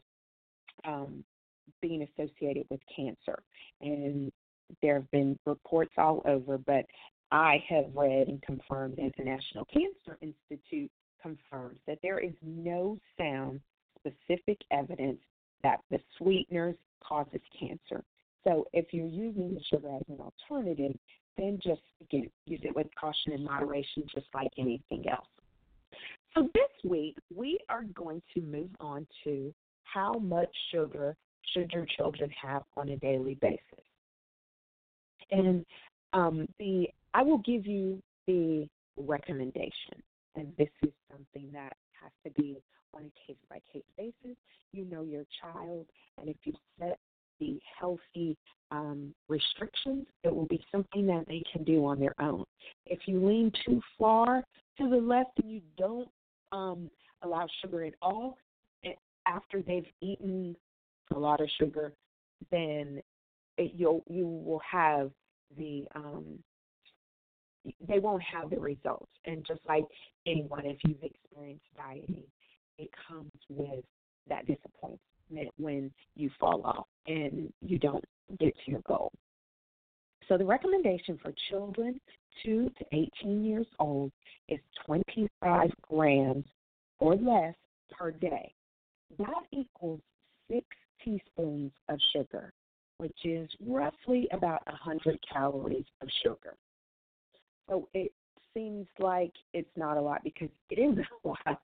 um, 0.85 1.23
being 1.81 2.07
associated 2.17 2.65
with 2.69 2.79
cancer. 2.95 3.41
And 3.81 4.31
there 4.81 4.95
have 4.95 5.11
been 5.11 5.37
reports 5.45 5.93
all 5.97 6.21
over, 6.25 6.57
but 6.57 6.85
I 7.31 7.63
have 7.67 7.85
read 7.95 8.27
and 8.27 8.41
confirmed 8.41 8.97
that 8.97 9.11
the 9.17 9.23
National 9.23 9.65
Cancer 9.65 10.17
Institute 10.21 10.91
confirms 11.21 11.79
that 11.87 11.99
there 12.03 12.19
is 12.19 12.33
no 12.43 12.97
sound 13.17 13.59
specific 13.97 14.59
evidence 14.71 15.19
that 15.63 15.79
the 15.89 15.99
sweeteners 16.17 16.75
causes 17.03 17.41
cancer. 17.57 18.03
So 18.43 18.67
if 18.73 18.93
you're 18.93 19.07
using 19.07 19.55
the 19.55 19.61
sugar 19.69 19.89
as 19.95 20.03
an 20.09 20.19
alternative, 20.19 20.95
then 21.37 21.59
just 21.63 21.81
again 22.01 22.29
use 22.45 22.61
it 22.63 22.75
with 22.75 22.87
caution 22.99 23.33
and 23.33 23.43
moderation, 23.43 24.03
just 24.13 24.27
like 24.33 24.51
anything 24.57 25.05
else. 25.09 25.27
So 26.33 26.49
this 26.53 26.89
week 26.89 27.15
we 27.33 27.59
are 27.69 27.83
going 27.93 28.21
to 28.33 28.41
move 28.41 28.69
on 28.79 29.05
to 29.23 29.53
how 29.83 30.13
much 30.13 30.49
sugar 30.71 31.15
should 31.53 31.71
your 31.71 31.85
children 31.97 32.29
have 32.41 32.63
on 32.75 32.89
a 32.89 32.97
daily 32.97 33.35
basis. 33.35 33.59
And 35.31 35.65
um, 36.13 36.47
the 36.59 36.87
I 37.13 37.21
will 37.21 37.39
give 37.39 37.67
you 37.67 38.01
the 38.27 38.67
recommendation, 38.97 40.01
and 40.35 40.51
this 40.57 40.69
is 40.81 40.91
something 41.11 41.51
that 41.53 41.73
has 42.01 42.11
to 42.25 42.41
be 42.41 42.57
on 42.93 43.01
a 43.03 43.27
case 43.27 43.37
by 43.49 43.59
case 43.71 43.83
basis. 43.97 44.37
You 44.71 44.85
know 44.85 45.03
your 45.03 45.25
child, 45.41 45.85
and 46.19 46.29
if 46.29 46.37
you 46.43 46.53
set 46.79 46.97
the 47.39 47.59
healthy 47.79 48.37
um, 48.71 49.13
restrictions, 49.27 50.05
it 50.23 50.33
will 50.33 50.47
be 50.47 50.63
something 50.71 51.05
that 51.07 51.25
they 51.27 51.43
can 51.51 51.63
do 51.63 51.85
on 51.85 51.99
their 51.99 52.15
own. 52.19 52.43
If 52.85 52.99
you 53.05 53.25
lean 53.25 53.51
too 53.65 53.81
far 53.99 54.43
to 54.79 54.89
the 54.89 54.97
left 54.97 55.31
and 55.41 55.51
you 55.51 55.61
don't 55.77 56.09
um, 56.51 56.89
allow 57.21 57.47
sugar 57.61 57.83
at 57.83 57.93
all, 58.01 58.37
it, 58.81 58.97
after 59.27 59.61
they've 59.61 59.85
eaten 60.01 60.55
a 61.13 61.19
lot 61.19 61.39
of 61.39 61.49
sugar, 61.59 61.93
then 62.51 63.01
it, 63.57 63.73
you'll 63.75 64.03
you 64.09 64.25
will 64.25 64.61
have 64.69 65.11
the 65.57 65.85
um, 65.95 66.39
they 67.87 67.99
won't 67.99 68.23
have 68.23 68.49
the 68.49 68.59
results. 68.59 69.11
And 69.25 69.45
just 69.45 69.61
like 69.67 69.85
anyone, 70.25 70.65
if 70.65 70.77
you've 70.85 71.03
experienced 71.03 71.65
dieting, 71.77 72.23
it 72.77 72.89
comes 73.07 73.31
with 73.49 73.85
that 74.27 74.45
disappointment 74.47 74.99
when 75.57 75.91
you 76.15 76.29
fall 76.39 76.61
off 76.63 76.87
and 77.07 77.51
you 77.61 77.79
don't 77.79 78.03
get 78.39 78.53
to 78.65 78.71
your 78.71 78.81
goal. 78.87 79.11
So 80.27 80.37
the 80.37 80.45
recommendation 80.45 81.19
for 81.21 81.33
children 81.49 81.99
2 82.45 82.71
to 82.77 82.85
18 83.21 83.43
years 83.43 83.67
old 83.79 84.11
is 84.49 84.59
25 84.85 85.69
grams 85.81 86.45
or 86.99 87.15
less 87.15 87.55
per 87.91 88.11
day. 88.11 88.53
That 89.17 89.43
equals 89.51 90.01
six 90.49 90.65
teaspoons 91.03 91.71
of 91.89 91.99
sugar, 92.13 92.53
which 92.97 93.17
is 93.23 93.49
roughly 93.65 94.27
about 94.31 94.65
100 94.65 95.19
calories 95.31 95.85
of 96.01 96.07
sugar. 96.23 96.55
So 97.69 97.87
it 97.93 98.11
seems 98.53 98.87
like 98.99 99.33
it's 99.53 99.69
not 99.75 99.97
a 99.97 100.01
lot 100.01 100.23
because 100.23 100.49
it 100.69 100.79
is 100.79 100.97
a 101.25 101.27
lot. 101.27 101.59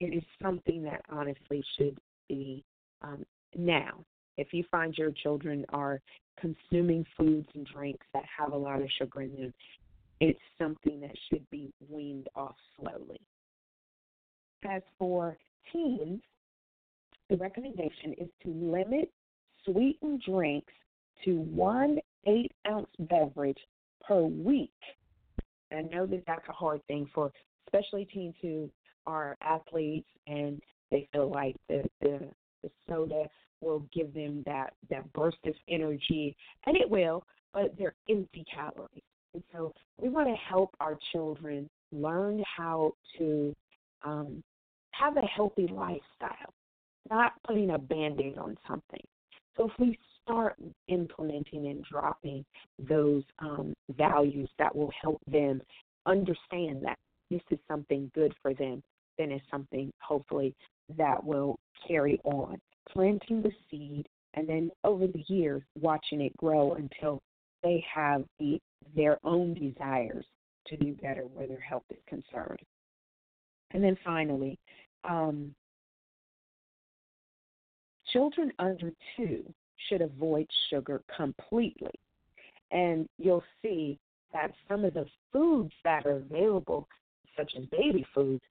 It 0.00 0.14
is 0.14 0.22
something 0.40 0.82
that 0.84 1.02
honestly 1.10 1.64
should 1.76 1.98
be 2.28 2.64
um, 3.02 3.24
now. 3.56 4.04
If 4.36 4.52
you 4.52 4.64
find 4.70 4.94
your 4.96 5.10
children 5.10 5.64
are 5.70 6.00
consuming 6.40 7.04
foods 7.16 7.48
and 7.54 7.66
drinks 7.66 8.06
that 8.14 8.22
have 8.38 8.52
a 8.52 8.56
lot 8.56 8.80
of 8.80 8.88
sugar 8.98 9.22
in 9.22 9.34
them, 9.34 9.54
it's 10.20 10.38
something 10.56 11.00
that 11.00 11.14
should 11.28 11.48
be 11.50 11.72
weaned 11.88 12.28
off 12.34 12.54
slowly. 12.76 13.20
As 14.68 14.82
for 14.98 15.36
teens, 15.72 16.20
the 17.30 17.36
recommendation 17.36 18.14
is 18.18 18.28
to 18.42 18.48
limit 18.48 19.10
sweetened 19.64 20.22
drinks 20.26 20.72
to 21.24 21.40
one 21.40 21.98
eight 22.26 22.52
ounce 22.70 22.90
beverage 22.98 23.58
per 24.06 24.22
week. 24.22 24.70
I 25.72 25.82
know 25.82 26.06
that 26.06 26.24
that's 26.26 26.48
a 26.48 26.52
hard 26.52 26.80
thing 26.86 27.08
for 27.14 27.30
especially 27.66 28.06
teens 28.06 28.34
who 28.40 28.70
are 29.06 29.36
athletes 29.42 30.08
and 30.26 30.60
they 30.90 31.08
feel 31.12 31.30
like 31.30 31.56
the, 31.68 31.84
the 32.00 32.20
the 32.62 32.70
soda 32.88 33.24
will 33.60 33.84
give 33.92 34.12
them 34.14 34.42
that 34.46 34.74
that 34.90 35.12
burst 35.12 35.38
of 35.44 35.54
energy, 35.68 36.36
and 36.66 36.76
it 36.76 36.88
will, 36.88 37.24
but 37.52 37.76
they're 37.78 37.94
empty 38.08 38.44
calories. 38.52 39.02
And 39.34 39.42
so 39.52 39.72
we 40.00 40.08
want 40.08 40.28
to 40.28 40.34
help 40.34 40.74
our 40.80 40.98
children 41.12 41.68
learn 41.92 42.42
how 42.56 42.92
to 43.18 43.54
um, 44.04 44.42
have 44.92 45.16
a 45.16 45.22
healthy 45.22 45.66
lifestyle, 45.66 46.52
not 47.10 47.32
putting 47.46 47.70
a 47.70 47.78
band 47.78 48.20
aid 48.20 48.38
on 48.38 48.56
something. 48.66 49.02
So 49.56 49.66
if 49.66 49.72
we 49.78 49.98
start 50.22 50.56
implementing 50.88 51.66
and 51.66 51.84
dropping 51.84 52.44
those 52.78 53.22
um, 53.38 53.74
values 53.96 54.48
that 54.58 54.74
will 54.74 54.92
help 55.00 55.20
them 55.26 55.60
understand 56.06 56.82
that 56.82 56.98
this 57.30 57.40
is 57.50 57.58
something 57.68 58.10
good 58.14 58.34
for 58.40 58.54
them, 58.54 58.82
then 59.18 59.32
it's 59.32 59.44
something 59.50 59.90
hopefully 60.00 60.54
that 60.96 61.22
will 61.22 61.58
carry 61.86 62.20
on, 62.24 62.58
planting 62.90 63.42
the 63.42 63.52
seed 63.70 64.06
and 64.34 64.48
then 64.48 64.70
over 64.84 65.06
the 65.06 65.24
years 65.28 65.62
watching 65.80 66.20
it 66.20 66.36
grow 66.36 66.74
until 66.74 67.20
they 67.62 67.84
have 67.92 68.24
the, 68.38 68.60
their 68.94 69.18
own 69.24 69.54
desires 69.54 70.24
to 70.66 70.76
do 70.76 70.94
better 70.94 71.22
where 71.22 71.46
their 71.46 71.60
health 71.60 71.84
is 71.90 71.98
concerned. 72.06 72.60
And 73.72 73.82
then 73.82 73.96
finally, 74.04 74.58
um, 75.08 75.54
children 78.12 78.52
under 78.58 78.92
two 79.16 79.42
should 79.88 80.02
avoid 80.02 80.46
sugar 80.70 81.02
completely. 81.16 81.92
And 82.70 83.06
you'll 83.18 83.44
see 83.62 83.98
that 84.32 84.52
some 84.68 84.84
of 84.84 84.94
the 84.94 85.06
foods 85.32 85.72
that 85.84 86.06
are 86.06 86.16
available, 86.16 86.86
such 87.36 87.52
as 87.58 87.64
baby 87.66 88.06
foods, 88.14 88.42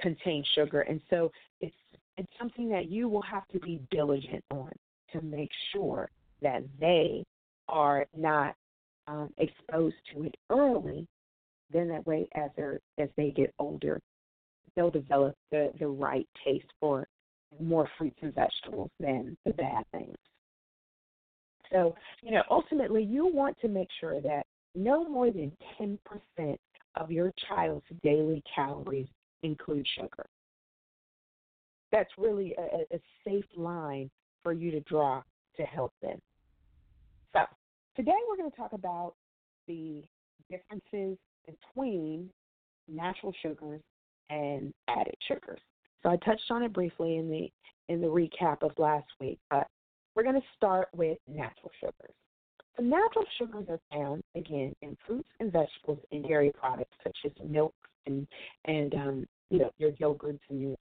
contain 0.00 0.44
sugar. 0.54 0.82
And 0.82 1.00
so 1.10 1.30
it's 1.60 1.74
it's 2.16 2.32
something 2.38 2.68
that 2.68 2.88
you 2.88 3.08
will 3.08 3.22
have 3.22 3.46
to 3.48 3.58
be 3.58 3.80
diligent 3.90 4.44
on 4.50 4.70
to 5.12 5.20
make 5.20 5.50
sure 5.72 6.08
that 6.42 6.62
they 6.78 7.24
are 7.68 8.06
not 8.16 8.54
um, 9.08 9.30
exposed 9.38 9.96
to 10.12 10.24
it 10.24 10.34
early. 10.50 11.06
Then 11.72 11.88
that 11.88 12.06
way, 12.06 12.28
as 12.34 12.50
they 12.56 13.02
as 13.02 13.08
they 13.16 13.30
get 13.30 13.52
older, 13.58 14.00
they'll 14.76 14.90
develop 14.90 15.34
the 15.50 15.72
the 15.78 15.88
right 15.88 16.28
taste 16.44 16.72
for 16.80 17.06
more 17.60 17.88
fruits 17.98 18.18
and 18.22 18.34
vegetables 18.34 18.90
than 18.98 19.36
the 19.44 19.52
bad 19.52 19.84
things. 19.92 20.16
So, 21.72 21.94
you 22.22 22.32
know, 22.32 22.42
ultimately, 22.50 23.02
you 23.02 23.26
want 23.26 23.58
to 23.60 23.68
make 23.68 23.88
sure 24.00 24.20
that 24.20 24.46
no 24.74 25.08
more 25.08 25.30
than 25.30 25.52
10% 25.80 25.98
of 26.96 27.10
your 27.10 27.32
child's 27.48 27.84
daily 28.02 28.42
calories 28.54 29.08
include 29.44 29.86
sugar. 29.98 30.26
That's 31.92 32.10
really 32.18 32.54
a, 32.58 32.94
a 32.94 33.00
safe 33.24 33.44
line 33.56 34.10
for 34.42 34.52
you 34.52 34.70
to 34.72 34.80
draw 34.80 35.22
to 35.56 35.62
help 35.62 35.92
them. 36.02 36.18
So, 37.32 37.40
today 37.96 38.12
we're 38.28 38.36
going 38.36 38.50
to 38.50 38.56
talk 38.56 38.72
about 38.72 39.14
the 39.68 40.02
differences 40.50 41.16
between 41.46 42.30
natural 42.88 43.32
sugars 43.42 43.80
and 44.30 44.72
added 44.88 45.14
sugars. 45.28 45.60
So 46.02 46.10
I 46.10 46.16
touched 46.16 46.50
on 46.50 46.62
it 46.62 46.72
briefly 46.72 47.16
in 47.16 47.30
the 47.30 47.50
in 47.88 48.00
the 48.00 48.06
recap 48.06 48.62
of 48.62 48.72
last 48.78 49.06
week, 49.20 49.38
but 49.50 49.66
we're 50.14 50.22
going 50.22 50.40
to 50.40 50.46
start 50.56 50.88
with 50.94 51.18
natural 51.28 51.70
sugars. 51.80 52.14
The 52.76 52.82
natural 52.82 53.24
sugars 53.38 53.66
are 53.68 53.80
found 53.92 54.22
again 54.34 54.74
in 54.82 54.96
fruits 55.06 55.28
and 55.38 55.52
vegetables 55.52 55.98
and 56.12 56.26
dairy 56.26 56.52
products 56.58 56.96
such 57.02 57.16
as 57.24 57.32
milk 57.46 57.74
and 58.06 58.26
and 58.64 58.94
um, 58.94 59.26
you 59.50 59.58
know 59.58 59.70
your 59.78 59.92
yogurts 59.92 60.40
and 60.50 60.60
your 60.60 60.76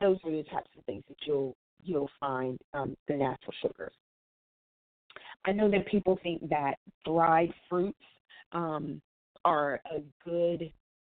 those 0.00 0.18
are 0.24 0.30
the 0.30 0.44
types 0.44 0.70
of 0.78 0.84
things 0.84 1.04
that 1.08 1.16
you'll 1.26 1.56
you'll 1.82 2.10
find 2.18 2.58
um, 2.74 2.96
the 3.08 3.14
natural 3.14 3.52
sugars. 3.62 3.94
I 5.44 5.52
know 5.52 5.70
that 5.70 5.86
people 5.86 6.18
think 6.22 6.48
that 6.50 6.74
dried 7.06 7.52
fruits 7.68 7.98
um, 8.52 9.00
are 9.44 9.80
a 9.90 10.00
good 10.28 10.70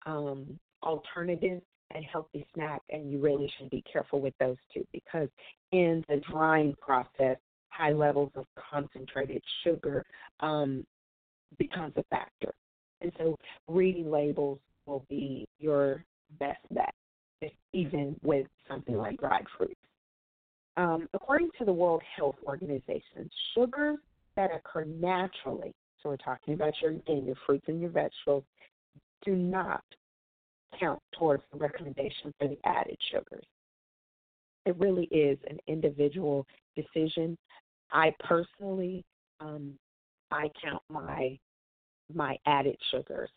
um, 0.06 0.58
alternative 0.82 1.62
and 1.92 2.04
healthy 2.04 2.46
snack, 2.54 2.82
and 2.90 3.10
you 3.10 3.18
really 3.18 3.50
should 3.58 3.70
be 3.70 3.82
careful 3.90 4.20
with 4.20 4.34
those 4.38 4.56
too 4.72 4.86
because 4.92 5.28
in 5.72 6.04
the 6.08 6.20
drying 6.30 6.74
process, 6.80 7.36
high 7.68 7.92
levels 7.92 8.30
of 8.34 8.44
concentrated 8.70 9.42
sugar 9.64 10.04
um, 10.40 10.84
becomes 11.58 11.94
a 11.96 12.04
factor. 12.04 12.52
And 13.00 13.12
so, 13.18 13.36
reading 13.68 14.10
labels 14.10 14.58
will 14.90 15.06
be 15.08 15.46
your 15.58 16.04
best 16.38 16.60
bet, 16.70 16.92
even 17.72 18.16
with 18.22 18.46
something 18.68 18.96
like 18.96 19.18
dried 19.18 19.46
fruits. 19.56 19.74
Um, 20.76 21.08
according 21.14 21.50
to 21.58 21.64
the 21.64 21.72
World 21.72 22.02
Health 22.16 22.36
Organization, 22.44 23.30
sugars 23.54 23.98
that 24.36 24.50
occur 24.54 24.84
naturally, 24.84 25.72
so 26.02 26.10
we're 26.10 26.16
talking 26.16 26.54
about 26.54 26.72
your, 26.82 26.92
again, 26.92 27.24
your 27.26 27.36
fruits 27.46 27.64
and 27.68 27.80
your 27.80 27.90
vegetables, 27.90 28.44
do 29.24 29.36
not 29.36 29.82
count 30.78 31.00
towards 31.18 31.42
the 31.52 31.58
recommendation 31.58 32.32
for 32.38 32.48
the 32.48 32.58
added 32.64 32.96
sugars. 33.12 33.44
It 34.66 34.78
really 34.78 35.06
is 35.06 35.38
an 35.48 35.58
individual 35.66 36.46
decision. 36.76 37.36
I 37.92 38.14
personally, 38.20 39.04
um, 39.40 39.74
I 40.30 40.48
count 40.62 40.82
my 40.88 41.38
my 42.12 42.36
added 42.46 42.76
sugars 42.90 43.30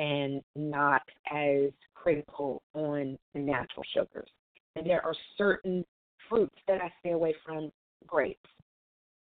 and 0.00 0.40
not 0.56 1.02
as 1.30 1.70
critical 1.94 2.62
on 2.72 3.18
the 3.34 3.40
natural 3.40 3.84
sugars. 3.94 4.30
And 4.74 4.86
there 4.86 5.04
are 5.04 5.14
certain 5.36 5.84
fruits 6.28 6.56
that 6.66 6.80
I 6.80 6.90
stay 7.00 7.12
away 7.12 7.34
from. 7.44 7.70
Grapes. 8.06 8.48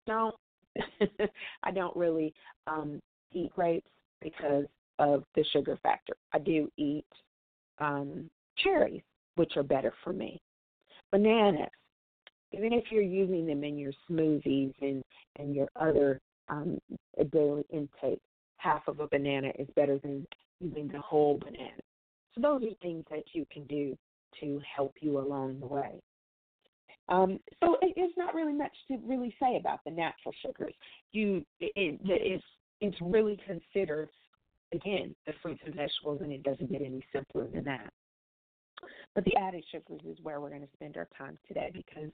Don't 0.07 0.35
I 1.62 1.71
don't 1.71 1.95
really 1.95 2.33
um, 2.67 3.00
eat 3.33 3.52
grapes 3.55 3.91
because 4.23 4.64
of 4.99 5.25
the 5.35 5.45
sugar 5.52 5.79
factor. 5.83 6.14
I 6.33 6.38
do 6.38 6.71
eat 6.79 7.05
um, 7.79 8.31
cherries, 8.57 9.02
which 9.35 9.52
are 9.57 9.62
better 9.62 9.93
for 10.02 10.14
me. 10.14 10.41
Bananas, 11.11 11.69
even 12.52 12.73
if 12.73 12.85
you're 12.91 13.02
using 13.02 13.47
them 13.47 13.62
in 13.62 13.76
your 13.76 13.93
smoothies 14.11 14.73
and 14.81 15.02
and 15.38 15.55
your 15.55 15.69
other 15.76 16.19
um, 16.49 16.79
daily 17.31 17.64
intake, 17.71 18.23
half 18.57 18.88
of 18.88 19.00
a 19.00 19.09
banana 19.09 19.52
is 19.59 19.69
better 19.76 19.99
than 19.99 20.26
using 20.62 20.88
the 20.88 21.00
whole 21.00 21.38
banana. 21.38 21.83
So 22.35 22.40
those 22.40 22.62
are 22.62 22.75
things 22.81 23.04
that 23.11 23.25
you 23.33 23.47
can 23.52 23.64
do 23.64 23.97
to 24.40 24.61
help 24.76 24.95
you 25.00 25.19
along 25.19 25.61
the 25.61 25.66
way. 25.66 26.00
Um, 27.09 27.38
so 27.62 27.76
it, 27.83 27.92
it's 27.97 28.16
not 28.16 28.35
really 28.35 28.54
much 28.54 28.73
to 28.88 28.99
really 29.04 29.35
say 29.40 29.57
about 29.57 29.81
the 29.85 29.90
natural 29.90 30.35
sugars. 30.45 30.75
You, 31.12 31.45
it, 31.61 31.73
it, 31.76 32.00
it's 32.04 32.45
it's 32.81 32.97
really 33.00 33.38
considered 33.47 34.09
again 34.73 35.14
the 35.26 35.33
fruits 35.42 35.61
and 35.64 35.75
vegetables, 35.75 36.21
and 36.23 36.33
it 36.33 36.42
doesn't 36.42 36.71
get 36.71 36.81
any 36.81 37.04
simpler 37.12 37.49
than 37.52 37.64
that. 37.64 37.92
But 39.14 39.25
the 39.25 39.37
added 39.37 39.64
sugars 39.71 40.00
is 40.09 40.19
where 40.23 40.40
we're 40.40 40.49
going 40.49 40.62
to 40.62 40.73
spend 40.75 40.97
our 40.97 41.09
time 41.16 41.38
today 41.47 41.71
because 41.73 42.11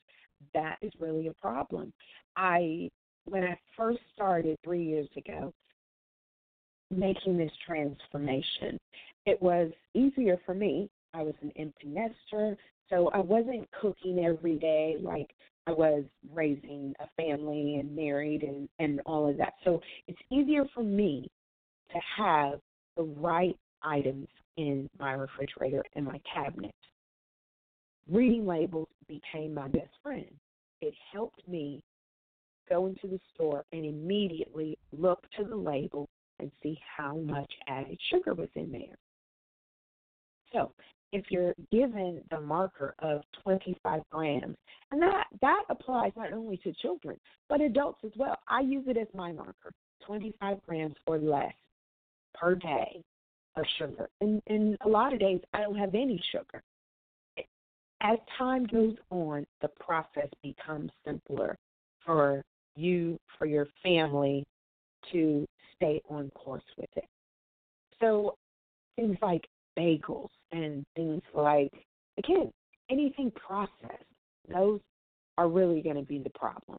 that 0.54 0.76
is 0.82 0.92
really 0.98 1.28
a 1.28 1.34
problem. 1.34 1.92
I 2.36 2.90
when 3.26 3.44
I 3.44 3.58
first 3.76 4.00
started 4.14 4.58
three 4.64 4.84
years 4.84 5.08
ago 5.16 5.52
making 6.90 7.36
this 7.36 7.52
transformation, 7.66 8.78
it 9.26 9.40
was 9.42 9.70
easier 9.94 10.38
for 10.46 10.54
me. 10.54 10.88
I 11.14 11.22
was 11.22 11.34
an 11.42 11.52
empty 11.56 11.88
nester, 11.88 12.56
so 12.88 13.08
I 13.12 13.18
wasn't 13.18 13.68
cooking 13.80 14.24
every 14.24 14.56
day 14.56 14.96
like 15.00 15.30
I 15.66 15.72
was 15.72 16.04
raising 16.32 16.94
a 17.00 17.06
family 17.16 17.76
and 17.76 17.94
married 17.94 18.42
and, 18.42 18.68
and 18.78 19.00
all 19.04 19.28
of 19.28 19.36
that. 19.38 19.54
So 19.64 19.80
it's 20.06 20.18
easier 20.30 20.64
for 20.74 20.82
me 20.82 21.28
to 21.92 21.98
have 22.16 22.60
the 22.96 23.02
right 23.02 23.56
items 23.82 24.28
in 24.56 24.88
my 24.98 25.12
refrigerator 25.12 25.84
and 25.94 26.04
my 26.04 26.20
cabinet. 26.32 26.74
Reading 28.10 28.46
labels 28.46 28.88
became 29.06 29.52
my 29.52 29.68
best 29.68 29.90
friend. 30.02 30.26
It 30.80 30.94
helped 31.12 31.46
me 31.46 31.82
go 32.68 32.86
into 32.86 33.06
the 33.06 33.20
store 33.34 33.64
and 33.72 33.84
immediately 33.84 34.78
look 34.96 35.22
to 35.36 35.44
the 35.44 35.56
label 35.56 36.08
and 36.40 36.50
see 36.62 36.78
how 36.96 37.16
much 37.16 37.52
added 37.66 37.98
sugar 38.10 38.34
was 38.34 38.48
in 38.54 38.70
there. 38.72 38.98
So 40.52 40.72
if 41.12 41.24
you're 41.30 41.54
given 41.72 42.22
the 42.30 42.40
marker 42.40 42.94
of 43.00 43.22
25 43.42 44.02
grams, 44.10 44.56
and 44.90 45.02
that 45.02 45.24
that 45.40 45.64
applies 45.68 46.12
not 46.16 46.32
only 46.32 46.58
to 46.58 46.72
children 46.74 47.18
but 47.48 47.60
adults 47.60 48.00
as 48.04 48.12
well. 48.16 48.38
I 48.48 48.60
use 48.60 48.84
it 48.86 48.96
as 48.96 49.08
my 49.14 49.32
marker, 49.32 49.72
25 50.06 50.58
grams 50.66 50.94
or 51.06 51.18
less 51.18 51.52
per 52.34 52.54
day 52.54 53.02
of 53.56 53.64
sugar. 53.78 54.08
And, 54.20 54.42
and 54.46 54.76
a 54.84 54.88
lot 54.88 55.12
of 55.12 55.20
days 55.20 55.40
I 55.52 55.62
don't 55.62 55.78
have 55.78 55.94
any 55.94 56.22
sugar. 56.32 56.62
As 58.00 58.18
time 58.36 58.64
goes 58.64 58.94
on, 59.10 59.44
the 59.60 59.68
process 59.80 60.28
becomes 60.42 60.92
simpler 61.04 61.56
for 62.04 62.42
you, 62.76 63.18
for 63.38 63.46
your 63.46 63.66
family 63.82 64.44
to 65.12 65.46
stay 65.76 66.00
on 66.08 66.30
course 66.30 66.62
with 66.76 66.90
it. 66.96 67.08
So 68.00 68.36
things 68.96 69.16
like 69.22 69.46
bagels 69.78 70.28
and 70.52 70.84
things 70.96 71.22
like, 71.34 71.72
again, 72.18 72.50
anything 72.90 73.30
processed, 73.32 74.04
those 74.52 74.80
are 75.36 75.48
really 75.48 75.80
going 75.80 75.96
to 75.96 76.02
be 76.02 76.18
the 76.18 76.30
problem. 76.30 76.78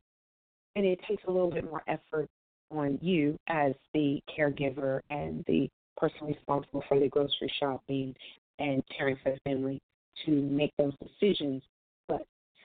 And 0.75 0.85
it 0.85 0.99
takes 1.07 1.23
a 1.27 1.31
little 1.31 1.51
bit 1.51 1.65
more 1.65 1.83
effort 1.87 2.27
on 2.71 2.99
you 3.01 3.37
as 3.47 3.73
the 3.93 4.21
caregiver 4.37 4.99
and 5.09 5.43
the 5.47 5.69
person 5.97 6.27
responsible 6.27 6.83
for 6.87 6.99
the 6.99 7.07
grocery 7.07 7.51
shopping 7.59 8.15
and 8.59 8.83
caring 8.95 9.17
for 9.23 9.31
the 9.31 9.39
family 9.49 9.81
to 10.25 10.31
make 10.31 10.71
those 10.77 10.93
decisions. 11.01 11.63
But 12.07 12.21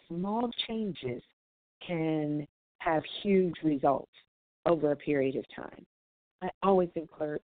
small 0.08 0.50
changes 0.66 1.22
can 1.86 2.46
have 2.78 3.02
huge 3.22 3.54
results 3.62 4.10
over 4.66 4.92
a 4.92 4.96
period 4.96 5.36
of 5.36 5.44
time. 5.54 5.84
I 6.42 6.48
always 6.62 6.90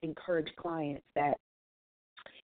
encourage, 0.02 0.56
clients 0.58 1.06
that 1.16 1.38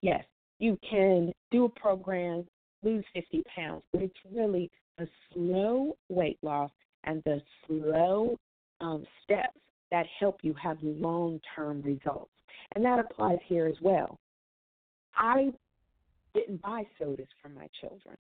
yes, 0.02 0.24
you 0.60 0.78
can 0.88 1.32
do 1.52 1.66
a 1.66 1.70
program, 1.70 2.46
lose 2.84 3.04
50 3.14 3.44
pounds, 3.56 3.84
but 3.92 4.02
it's 4.02 4.16
really 4.32 4.70
a 5.00 5.08
slow 5.34 5.96
weight 6.10 6.38
loss 6.42 6.72
and 7.04 7.22
the 7.26 7.42
slow 7.66 8.38
um, 8.82 9.06
steps 9.24 9.58
that 9.92 10.06
help 10.20 10.40
you 10.42 10.54
have 10.62 10.78
long 10.82 11.40
term 11.56 11.82
results. 11.82 12.32
And 12.76 12.84
that 12.84 13.00
applies 13.00 13.40
here 13.48 13.68
as 13.68 13.76
well. 13.82 14.18
I 15.16 15.52
didn't 16.34 16.62
buy 16.62 16.84
sodas 17.00 17.28
for 17.42 17.50
my 17.50 17.68
children. 17.82 18.16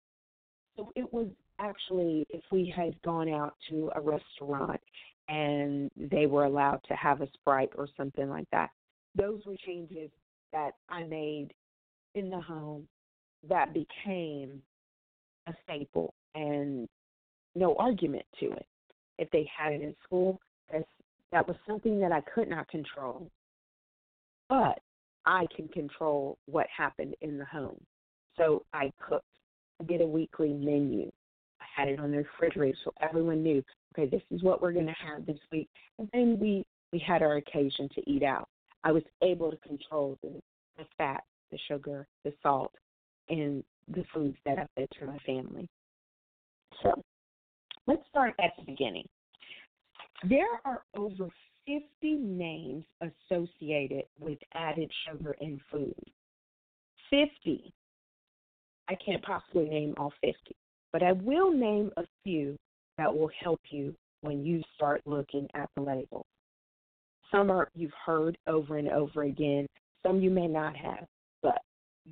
So 0.78 0.92
it 0.96 1.12
was 1.12 1.28
actually, 1.60 2.26
if 2.30 2.42
we 2.52 2.72
had 2.76 3.02
gone 3.02 3.30
out 3.30 3.56
to 3.70 3.92
a 3.96 4.02
restaurant 4.02 4.80
and 5.28 5.90
they 5.98 6.26
were 6.26 6.46
allowed 6.46 6.82
to 6.88 6.94
have 6.96 7.22
a 7.22 7.28
Sprite 7.34 7.72
or 7.78 7.88
something 7.98 8.30
like 8.30 8.48
that, 8.52 8.70
those 9.16 9.42
were 9.46 9.56
changes 9.66 10.10
that 10.54 10.72
I 10.90 11.04
made 11.04 11.50
in 12.14 12.30
the 12.30 12.40
home 12.40 12.88
that 13.50 13.74
became 13.74 14.62
a 15.48 15.54
staple 15.64 16.14
and 16.34 16.88
no 17.56 17.76
argument 17.76 18.26
to 18.40 18.52
it. 18.52 18.66
If 19.18 19.30
they 19.32 19.50
had 19.56 19.74
it 19.74 19.82
in 19.82 19.96
school, 20.04 20.40
that 21.32 21.48
was 21.48 21.58
something 21.68 22.00
that 22.00 22.12
I 22.12 22.22
could 22.22 22.50
not 22.50 22.68
control. 22.70 23.30
But 24.50 24.80
I 25.26 25.48
can 25.56 25.68
control 25.70 26.38
what 26.46 26.68
happened 26.76 27.16
in 27.22 27.38
the 27.38 27.46
home. 27.46 27.80
So 28.38 28.64
I 28.74 28.92
cooked. 29.08 29.26
I 29.82 29.86
did 29.86 30.02
a 30.02 30.06
weekly 30.06 30.54
menu. 30.54 31.12
I 31.60 31.66
had 31.76 31.90
it 31.90 32.00
on 32.00 32.12
the 32.12 32.18
refrigerator 32.18 32.78
so 32.84 32.94
everyone 33.02 33.44
knew, 33.44 33.64
okay, 33.98 34.10
this 34.10 34.22
is 34.32 34.44
what 34.44 34.62
we're 34.62 34.74
going 34.74 34.86
to 34.88 34.94
have 34.94 35.26
this 35.26 35.40
week. 35.52 35.70
And 36.00 36.10
then 36.14 36.38
we, 36.40 36.66
we 36.92 37.00
had 37.00 37.22
our 37.22 37.38
occasion 37.38 37.90
to 37.96 38.10
eat 38.10 38.24
out. 38.24 38.48
I 38.84 38.92
was 38.92 39.04
able 39.24 39.52
to 39.52 39.58
control 39.58 40.18
the, 40.22 40.40
the 40.78 40.86
fat 40.98 41.24
the 41.52 41.60
sugar, 41.68 42.08
the 42.24 42.34
salt, 42.42 42.74
and 43.30 43.64
the 43.88 44.04
foods 44.14 44.38
that 44.46 44.58
I 44.58 44.68
fed 44.76 44.88
to 45.00 45.06
my 45.06 45.18
family. 45.20 45.68
So 46.84 47.02
let's 47.88 48.02
start 48.10 48.34
at 48.44 48.52
the 48.58 48.66
beginning. 48.66 49.08
There 50.28 50.60
are 50.66 50.84
over 50.96 51.30
50 51.66 51.84
names 52.04 52.84
associated 53.02 54.04
with 54.20 54.40
added 54.54 54.92
sugar 55.08 55.36
in 55.40 55.60
food. 55.72 55.96
50. 57.10 57.74
I 58.88 58.96
can't 58.96 59.24
possibly 59.24 59.66
name 59.66 59.94
all 59.98 60.14
50, 60.22 60.36
but 60.92 61.04
I 61.04 61.14
will 61.14 61.52
name 61.52 61.92
a 61.98 62.04
few 62.24 62.58
that 62.98 63.14
will 63.16 63.30
help 63.40 63.62
you 63.70 63.96
when 64.22 64.46
you 64.46 64.62
start 64.76 65.02
looking 65.06 65.48
at 65.54 65.70
the 65.76 65.82
label. 65.82 66.26
Some 67.32 67.50
are 67.52 67.70
you've 67.76 67.92
heard 68.06 68.38
over 68.48 68.78
and 68.78 68.90
over 68.90 69.24
again. 69.24 69.68
Some 70.04 70.20
you 70.22 70.30
may 70.30 70.48
not 70.48 70.76
have, 70.76 71.06
but 71.42 71.60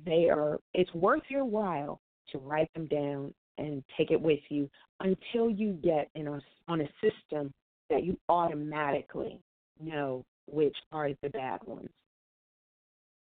they 0.04 0.28
are. 0.28 0.58
It's 0.74 0.92
worth 0.94 1.22
your 1.28 1.44
while 1.44 2.00
to 2.32 2.38
write 2.38 2.72
them 2.74 2.86
down 2.86 3.32
and 3.58 3.82
take 3.96 4.10
it 4.10 4.20
with 4.20 4.40
you 4.48 4.68
until 5.00 5.48
you 5.48 5.78
get 5.82 6.08
in 6.14 6.26
a, 6.26 6.40
on 6.68 6.80
a 6.80 6.88
system 7.00 7.52
that 7.90 8.04
you 8.04 8.18
automatically 8.28 9.40
know 9.80 10.24
which 10.50 10.76
are 10.92 11.10
the 11.22 11.28
bad 11.30 11.60
ones. 11.64 11.88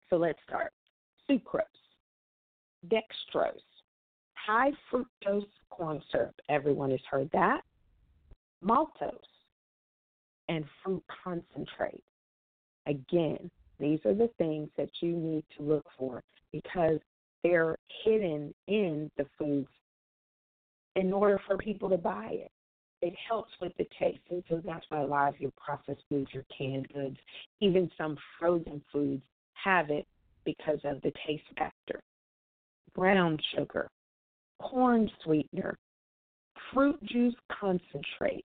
So 0.09 0.17
let's 0.17 0.39
start. 0.47 0.73
Sucrose, 1.29 1.63
dextrose, 2.89 3.61
high 4.47 4.73
fructose 4.93 5.47
corn 5.71 6.03
syrup. 6.11 6.35
Everyone 6.49 6.91
has 6.91 7.01
heard 7.11 7.31
that. 7.33 7.63
Maltose 8.65 9.19
and 10.49 10.65
fruit 10.83 11.03
concentrate. 11.25 12.03
Again, 12.87 13.51
these 13.79 14.01
are 14.05 14.15
the 14.15 14.31
things 14.37 14.69
that 14.77 14.91
you 15.01 15.13
need 15.13 15.45
to 15.57 15.63
look 15.63 15.87
for 15.97 16.23
because 16.53 16.99
they're 17.43 17.77
hidden 18.05 18.53
in 18.67 19.11
the 19.17 19.27
foods 19.39 19.69
in 20.97 21.13
order 21.13 21.41
for 21.47 21.57
people 21.57 21.89
to 21.89 21.97
buy 21.97 22.29
it. 22.31 22.51
It 23.03 23.15
helps 23.27 23.51
with 23.63 23.73
the 23.79 23.87
taste, 23.99 24.21
and 24.31 24.43
so 24.49 24.61
that's 24.63 24.85
why 24.91 25.01
a 25.01 25.07
lot 25.07 25.33
of 25.33 25.41
your 25.41 25.53
processed 25.57 26.03
foods, 26.11 26.29
your 26.35 26.45
canned 26.57 26.89
goods, 26.93 27.17
even 27.61 27.91
some 27.97 28.19
frozen 28.39 28.83
foods 28.93 29.23
have 29.55 29.89
it 29.89 30.07
because 30.45 30.81
of 30.85 31.01
the 31.01 31.13
taste 31.27 31.45
factor. 31.57 32.01
Brown 32.95 33.39
sugar, 33.55 33.89
corn 34.61 35.11
sweetener, 35.23 35.79
fruit 36.73 37.03
juice 37.05 37.35
concentrate, 37.61 38.45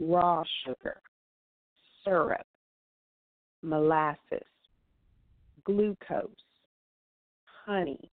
raw 0.00 0.42
sugar, 0.64 1.00
syrup, 2.04 2.46
molasses, 3.62 4.46
glucose, 5.64 6.28
honey, 7.64 8.10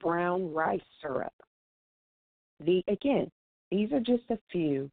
brown 0.00 0.52
rice 0.52 0.80
syrup. 1.00 1.32
The 2.64 2.82
again, 2.88 3.30
these 3.70 3.92
are 3.92 4.00
just 4.00 4.24
a 4.30 4.38
few 4.50 4.90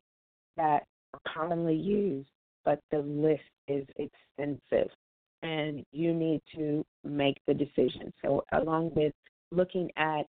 that 0.56 0.84
are 1.14 1.20
commonly 1.34 1.76
used, 1.76 2.30
but 2.66 2.80
the 2.92 3.00
list 3.00 3.42
is 3.68 3.86
extensive 3.98 4.90
and 5.44 5.86
you 5.92 6.14
need 6.14 6.42
to 6.56 6.86
make 7.04 7.38
the 7.48 7.54
decision. 7.54 8.12
So 8.24 8.44
along 8.54 8.92
with 8.96 9.14
looking 9.52 9.90
at 9.98 10.26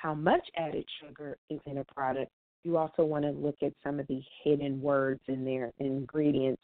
how 0.00 0.14
much 0.14 0.46
added 0.56 0.84
sugar 1.00 1.36
is 1.50 1.60
in 1.66 1.78
a 1.78 1.84
product, 1.84 2.30
you 2.64 2.76
also 2.76 3.04
want 3.04 3.24
to 3.24 3.30
look 3.30 3.56
at 3.62 3.72
some 3.84 4.00
of 4.00 4.06
the 4.06 4.22
hidden 4.42 4.80
words 4.80 5.20
in 5.28 5.44
there, 5.44 5.72
ingredients 5.78 6.60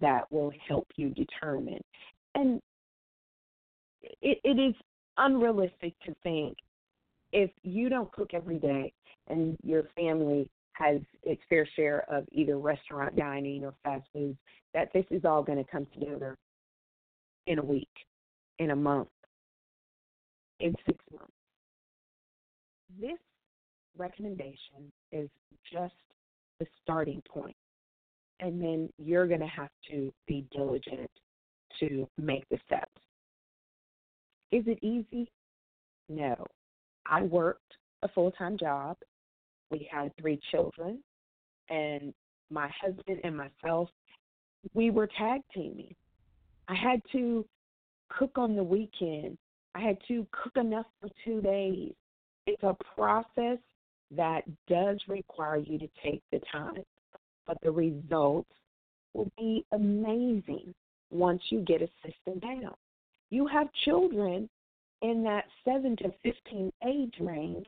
that 0.00 0.30
will 0.32 0.52
help 0.66 0.86
you 0.96 1.10
determine. 1.10 1.80
And 2.34 2.60
it, 4.20 4.38
it 4.42 4.58
is 4.58 4.74
unrealistic 5.16 5.94
to 6.06 6.14
think 6.22 6.56
if 7.32 7.50
you 7.62 7.88
don't 7.88 8.10
cook 8.12 8.34
every 8.34 8.58
day 8.58 8.92
and 9.28 9.56
your 9.62 9.84
family 9.94 10.48
has 10.72 11.00
its 11.22 11.42
fair 11.48 11.68
share 11.76 12.04
of 12.10 12.24
either 12.32 12.58
restaurant 12.58 13.14
dining 13.16 13.64
or 13.64 13.74
fast 13.84 14.04
foods, 14.12 14.38
that 14.74 14.92
this 14.92 15.04
is 15.10 15.24
all 15.24 15.42
going 15.42 15.62
to 15.62 15.70
come 15.70 15.86
together 15.94 16.36
in 17.46 17.58
a 17.58 17.64
week, 17.64 17.88
in 18.58 18.70
a 18.70 18.76
month, 18.76 19.08
in 20.58 20.74
six 20.86 20.98
months. 21.12 21.32
This 23.00 23.18
recommendation 23.96 24.92
is 25.10 25.28
just 25.72 25.94
the 26.58 26.66
starting 26.82 27.22
point, 27.28 27.56
and 28.40 28.60
then 28.60 28.88
you're 28.98 29.26
going 29.26 29.40
to 29.40 29.46
have 29.46 29.70
to 29.90 30.12
be 30.26 30.46
diligent 30.52 31.10
to 31.80 32.08
make 32.18 32.48
the 32.50 32.58
steps. 32.66 33.00
Is 34.50 34.64
it 34.66 34.78
easy? 34.82 35.30
No. 36.08 36.34
I 37.06 37.22
worked 37.22 37.72
a 38.02 38.08
full 38.08 38.30
time 38.32 38.58
job. 38.58 38.96
We 39.70 39.88
had 39.90 40.12
three 40.20 40.38
children, 40.50 41.02
and 41.70 42.12
my 42.50 42.70
husband 42.80 43.20
and 43.24 43.36
myself, 43.36 43.88
we 44.74 44.90
were 44.90 45.08
tag 45.18 45.40
teaming. 45.54 45.94
I 46.68 46.74
had 46.74 47.00
to 47.12 47.44
cook 48.10 48.32
on 48.36 48.54
the 48.54 48.62
weekend. 48.62 49.38
I 49.74 49.80
had 49.80 49.96
to 50.08 50.26
cook 50.32 50.56
enough 50.56 50.86
for 51.00 51.08
two 51.24 51.40
days. 51.40 51.94
It's 52.46 52.62
a 52.62 52.76
process 52.96 53.58
that 54.10 54.42
does 54.68 55.00
require 55.08 55.56
you 55.56 55.78
to 55.78 55.88
take 56.02 56.22
the 56.30 56.40
time, 56.50 56.82
but 57.46 57.58
the 57.62 57.70
results 57.70 58.50
will 59.14 59.30
be 59.38 59.64
amazing 59.72 60.74
once 61.10 61.42
you 61.50 61.60
get 61.60 61.82
a 61.82 61.88
system 62.04 62.38
down. 62.40 62.74
You 63.30 63.46
have 63.46 63.68
children 63.84 64.48
in 65.02 65.22
that 65.24 65.44
7 65.64 65.96
to 65.96 66.12
15 66.22 66.72
age 66.86 67.14
range, 67.20 67.66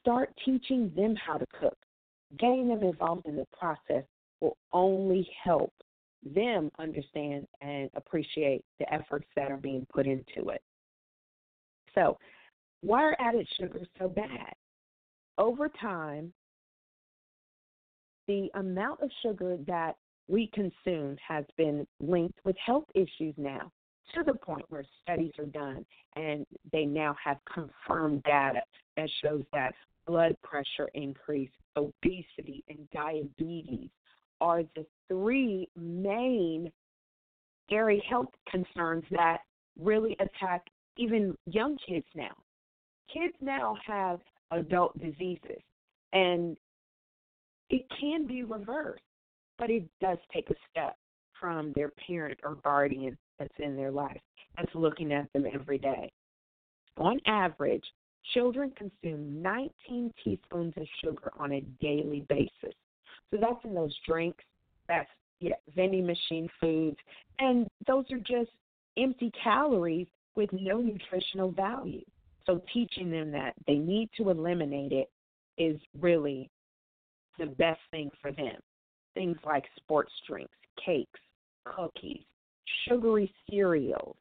start 0.00 0.30
teaching 0.44 0.92
them 0.96 1.14
how 1.16 1.38
to 1.38 1.46
cook. 1.58 1.76
Getting 2.38 2.68
them 2.68 2.82
involved 2.82 3.26
in 3.26 3.36
the 3.36 3.46
process 3.56 4.04
will 4.40 4.56
only 4.72 5.28
help 5.42 5.72
them 6.34 6.70
understand 6.78 7.46
and 7.60 7.90
appreciate 7.94 8.64
the 8.78 8.92
efforts 8.92 9.26
that 9.36 9.50
are 9.50 9.56
being 9.56 9.86
put 9.92 10.06
into 10.06 10.48
it. 10.48 10.62
So, 11.94 12.18
why 12.84 13.02
are 13.02 13.16
added 13.18 13.48
sugars 13.58 13.88
so 13.98 14.08
bad? 14.08 14.52
Over 15.38 15.68
time, 15.80 16.32
the 18.28 18.50
amount 18.54 19.00
of 19.00 19.10
sugar 19.22 19.56
that 19.66 19.96
we 20.28 20.50
consume 20.52 21.16
has 21.26 21.44
been 21.56 21.86
linked 22.00 22.38
with 22.44 22.56
health 22.64 22.84
issues 22.94 23.34
now 23.36 23.70
to 24.14 24.22
the 24.22 24.34
point 24.34 24.64
where 24.68 24.84
studies 25.02 25.32
are 25.38 25.46
done 25.46 25.84
and 26.16 26.46
they 26.72 26.84
now 26.84 27.16
have 27.22 27.38
confirmed 27.52 28.22
data 28.24 28.60
that 28.96 29.08
shows 29.22 29.42
that 29.52 29.74
blood 30.06 30.36
pressure 30.42 30.88
increase, 30.94 31.50
obesity, 31.76 32.62
and 32.68 32.78
diabetes 32.92 33.88
are 34.40 34.62
the 34.76 34.86
three 35.08 35.68
main 35.76 36.70
dairy 37.70 38.02
health 38.08 38.28
concerns 38.50 39.04
that 39.10 39.38
really 39.80 40.16
attack 40.20 40.62
even 40.96 41.36
young 41.46 41.76
kids 41.86 42.06
now. 42.14 42.34
Kids 43.12 43.34
now 43.40 43.76
have 43.86 44.20
adult 44.50 44.98
diseases, 44.98 45.62
and 46.12 46.56
it 47.70 47.86
can 48.00 48.26
be 48.26 48.42
reversed, 48.42 49.02
but 49.58 49.70
it 49.70 49.84
does 50.00 50.18
take 50.32 50.50
a 50.50 50.54
step 50.70 50.96
from 51.40 51.72
their 51.74 51.90
parent 52.06 52.38
or 52.42 52.56
guardian 52.56 53.16
that's 53.38 53.54
in 53.58 53.76
their 53.76 53.90
life 53.90 54.20
that's 54.56 54.74
looking 54.74 55.12
at 55.12 55.32
them 55.32 55.44
every 55.52 55.78
day. 55.78 56.12
On 56.96 57.18
average, 57.26 57.84
children 58.32 58.72
consume 58.76 59.42
19 59.42 60.12
teaspoons 60.22 60.74
of 60.76 60.86
sugar 61.02 61.32
on 61.38 61.52
a 61.52 61.60
daily 61.80 62.24
basis. 62.28 62.74
So 63.30 63.38
that's 63.40 63.64
in 63.64 63.74
those 63.74 63.94
drinks, 64.06 64.44
that's 64.88 65.08
yeah, 65.40 65.56
vending 65.74 66.06
machine 66.06 66.48
foods, 66.60 66.96
and 67.38 67.66
those 67.86 68.04
are 68.12 68.18
just 68.18 68.50
empty 68.96 69.32
calories 69.42 70.06
with 70.36 70.50
no 70.52 70.78
nutritional 70.78 71.50
value. 71.50 72.04
So 72.46 72.60
teaching 72.72 73.10
them 73.10 73.30
that 73.32 73.54
they 73.66 73.76
need 73.76 74.10
to 74.16 74.30
eliminate 74.30 74.92
it 74.92 75.10
is 75.56 75.80
really 76.00 76.50
the 77.38 77.46
best 77.46 77.80
thing 77.90 78.10
for 78.20 78.32
them. 78.32 78.56
Things 79.14 79.38
like 79.44 79.64
sports 79.76 80.12
drinks, 80.26 80.54
cakes, 80.84 81.20
cookies, 81.64 82.22
sugary 82.86 83.32
cereals, 83.48 84.16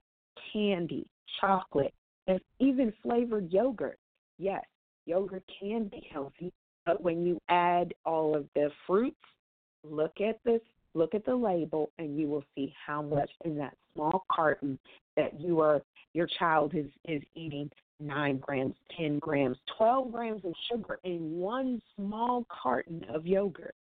candy, 0.51 1.05
chocolate, 1.41 1.93
and 2.27 2.39
even 2.59 2.93
flavored 3.01 3.51
yogurt. 3.51 3.97
Yes, 4.37 4.63
yogurt 5.05 5.43
can 5.59 5.85
be 5.85 6.07
healthy, 6.11 6.53
but 6.85 7.01
when 7.01 7.25
you 7.25 7.39
add 7.49 7.93
all 8.05 8.35
of 8.35 8.45
the 8.55 8.69
fruits, 8.87 9.17
look 9.83 10.21
at 10.21 10.39
this, 10.45 10.61
look 10.93 11.15
at 11.15 11.25
the 11.25 11.35
label, 11.35 11.89
and 11.97 12.17
you 12.17 12.27
will 12.27 12.43
see 12.55 12.73
how 12.85 13.01
much 13.01 13.29
in 13.45 13.57
that 13.57 13.75
small 13.93 14.25
carton 14.31 14.77
that 15.15 15.39
you 15.39 15.59
are 15.59 15.81
your 16.13 16.27
child 16.39 16.73
is 16.75 16.85
is 17.05 17.21
eating 17.35 17.69
nine 18.05 18.37
grams, 18.37 18.75
ten 18.97 19.19
grams, 19.19 19.57
twelve 19.77 20.11
grams 20.11 20.43
of 20.45 20.53
sugar 20.71 20.99
in 21.03 21.37
one 21.37 21.81
small 21.95 22.45
carton 22.49 23.05
of 23.13 23.25
yogurt. 23.25 23.75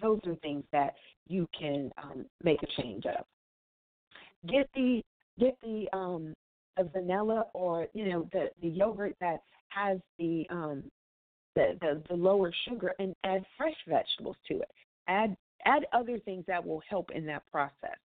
Those 0.00 0.20
are 0.26 0.34
things 0.36 0.64
that 0.72 0.94
you 1.28 1.46
can 1.58 1.90
um, 2.02 2.26
make 2.42 2.62
a 2.62 2.82
change 2.82 3.04
of 3.06 3.24
get 4.48 4.68
the 4.74 5.02
get 5.38 5.56
the 5.62 5.86
um 5.92 6.34
vanilla 6.94 7.44
or 7.52 7.86
you 7.92 8.08
know 8.08 8.28
the 8.32 8.50
the 8.62 8.68
yogurt 8.68 9.14
that 9.20 9.42
has 9.68 9.98
the 10.18 10.46
um 10.50 10.82
the, 11.54 11.76
the 11.80 12.02
the 12.08 12.14
lower 12.14 12.52
sugar 12.68 12.94
and 12.98 13.14
add 13.24 13.44
fresh 13.56 13.74
vegetables 13.88 14.36
to 14.48 14.54
it. 14.54 14.70
Add 15.08 15.36
add 15.66 15.84
other 15.92 16.18
things 16.20 16.44
that 16.46 16.64
will 16.64 16.82
help 16.88 17.10
in 17.10 17.26
that 17.26 17.42
process. 17.50 17.98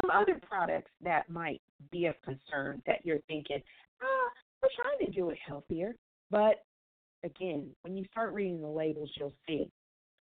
Some 0.00 0.10
other 0.10 0.40
products 0.46 0.90
that 1.02 1.30
might 1.30 1.62
be 1.90 2.06
of 2.06 2.14
concern 2.22 2.82
that 2.86 3.04
you're 3.04 3.20
thinking, 3.28 3.62
ah, 4.02 4.30
we're 4.64 4.82
trying 4.82 5.06
to 5.06 5.12
do 5.12 5.30
it 5.30 5.38
healthier. 5.46 5.94
But 6.30 6.64
again, 7.22 7.70
when 7.82 7.96
you 7.96 8.04
start 8.10 8.32
reading 8.32 8.60
the 8.60 8.68
labels, 8.68 9.10
you'll 9.16 9.34
see 9.46 9.70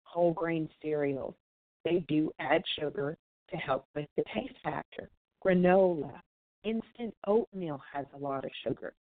whole 0.04 0.34
grain 0.34 0.70
cereals. 0.82 1.36
They 1.84 2.04
do 2.08 2.32
add 2.40 2.62
sugar 2.80 3.18
to 3.52 3.58
help 3.58 3.86
with 3.96 4.08
the 4.16 4.24
taste 4.34 4.56
factor. 4.64 5.10
Granola, 5.46 6.22
instant 6.64 7.14
oatmeal 7.28 7.82
has 7.94 8.06
a 8.16 8.18
lot 8.18 8.46
of 8.46 8.52
sugar. 8.64 8.94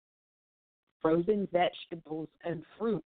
Frozen 1.02 1.48
vegetables 1.52 2.28
and 2.44 2.64
fruit, 2.78 3.04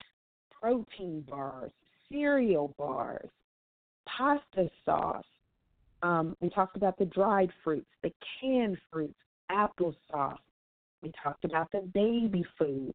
protein 0.60 1.26
bars, 1.28 1.72
cereal 2.12 2.74
bars, 2.78 3.30
pasta 4.06 4.70
sauce. 4.86 5.24
Um, 6.02 6.36
we 6.40 6.50
talked 6.50 6.78
about 6.78 6.98
the 6.98 7.06
dried 7.06 7.52
fruits, 7.64 7.90
the 8.04 8.14
canned 8.40 8.78
fruits, 8.92 9.20
applesauce. 9.52 10.38
We 11.02 11.12
talked 11.24 11.46
about 11.46 11.72
the 11.72 11.82
baby 11.94 12.44
food, 12.58 12.94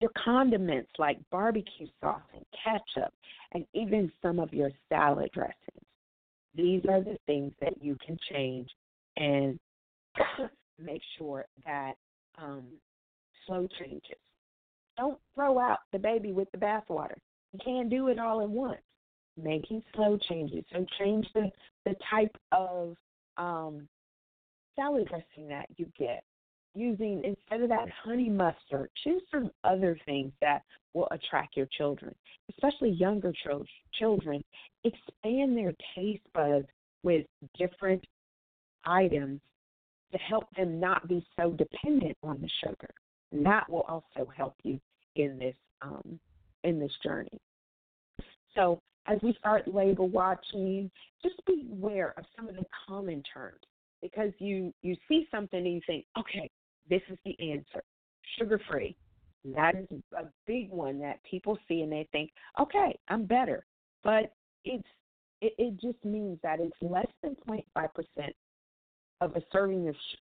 your 0.00 0.10
condiments 0.22 0.90
like 0.98 1.18
barbecue 1.30 1.86
sauce 2.00 2.22
and 2.34 2.44
ketchup, 2.64 3.12
and 3.52 3.64
even 3.74 4.10
some 4.22 4.38
of 4.38 4.52
your 4.52 4.70
salad 4.88 5.30
dressings. 5.32 5.56
These 6.54 6.82
are 6.88 7.00
the 7.00 7.16
things 7.26 7.52
that 7.60 7.82
you 7.82 7.96
can 8.04 8.18
change 8.32 8.68
and 9.16 9.58
make 10.78 11.02
sure 11.16 11.46
that 11.64 11.94
um, 12.38 12.64
slow 13.46 13.68
changes. 13.78 14.18
Don't 14.96 15.18
throw 15.34 15.58
out 15.58 15.78
the 15.92 15.98
baby 15.98 16.32
with 16.32 16.50
the 16.52 16.58
bathwater. 16.58 17.16
You 17.52 17.58
can't 17.64 17.88
do 17.90 18.08
it 18.08 18.18
all 18.18 18.42
at 18.42 18.50
once. 18.50 18.80
Making 19.40 19.82
slow 19.94 20.18
changes. 20.28 20.64
So 20.72 20.84
change 20.98 21.26
the, 21.34 21.50
the 21.86 21.94
type 22.10 22.36
of 22.52 22.96
um, 23.36 23.88
salad 24.76 25.08
dressing 25.08 25.48
that 25.48 25.66
you 25.76 25.86
get 25.98 26.24
using 26.74 27.22
instead 27.24 27.62
of 27.62 27.68
that 27.68 27.88
honey 28.04 28.28
mustard, 28.28 28.90
choose 29.02 29.22
some 29.30 29.50
other 29.64 29.98
things 30.06 30.32
that 30.40 30.62
will 30.94 31.08
attract 31.10 31.56
your 31.56 31.66
children, 31.76 32.14
especially 32.50 32.90
younger 32.90 33.32
ch- 33.32 33.68
children. 33.98 34.42
Expand 34.84 35.56
their 35.56 35.74
taste 35.94 36.22
buds 36.32 36.66
with 37.02 37.26
different 37.58 38.02
items 38.84 39.40
to 40.12 40.18
help 40.18 40.44
them 40.56 40.80
not 40.80 41.06
be 41.08 41.24
so 41.38 41.50
dependent 41.50 42.16
on 42.22 42.40
the 42.40 42.50
sugar. 42.64 42.90
And 43.32 43.44
that 43.46 43.68
will 43.68 43.82
also 43.82 44.30
help 44.36 44.54
you 44.62 44.80
in 45.16 45.38
this 45.38 45.54
um, 45.82 46.18
in 46.64 46.78
this 46.78 46.92
journey. 47.02 47.40
So 48.54 48.80
as 49.06 49.18
we 49.22 49.34
start 49.38 49.72
label 49.72 50.08
watching, 50.08 50.90
just 51.22 51.44
be 51.46 51.66
aware 51.72 52.14
of 52.16 52.24
some 52.36 52.48
of 52.48 52.56
the 52.56 52.64
common 52.86 53.22
terms 53.32 53.60
because 54.02 54.32
you 54.38 54.72
you 54.82 54.96
see 55.08 55.26
something 55.30 55.58
and 55.60 55.74
you 55.74 55.80
think, 55.86 56.04
okay, 56.18 56.50
this 56.90 57.02
is 57.08 57.18
the 57.24 57.52
answer. 57.52 57.82
Sugar 58.38 58.60
free. 58.70 58.96
That 59.44 59.74
is 59.74 60.02
a 60.18 60.24
big 60.46 60.70
one 60.70 60.98
that 61.00 61.22
people 61.24 61.58
see 61.66 61.80
and 61.80 61.90
they 61.90 62.06
think, 62.12 62.30
okay, 62.60 62.98
I'm 63.08 63.24
better. 63.24 63.64
But 64.04 64.34
it's 64.64 64.86
it, 65.40 65.54
it 65.56 65.80
just 65.80 66.04
means 66.04 66.38
that 66.42 66.60
it's 66.60 66.76
less 66.82 67.06
than 67.22 67.34
0.5% 67.48 67.64
of 69.22 69.36
a 69.36 69.42
serving 69.50 69.88
of 69.88 69.94
sh- 69.94 70.16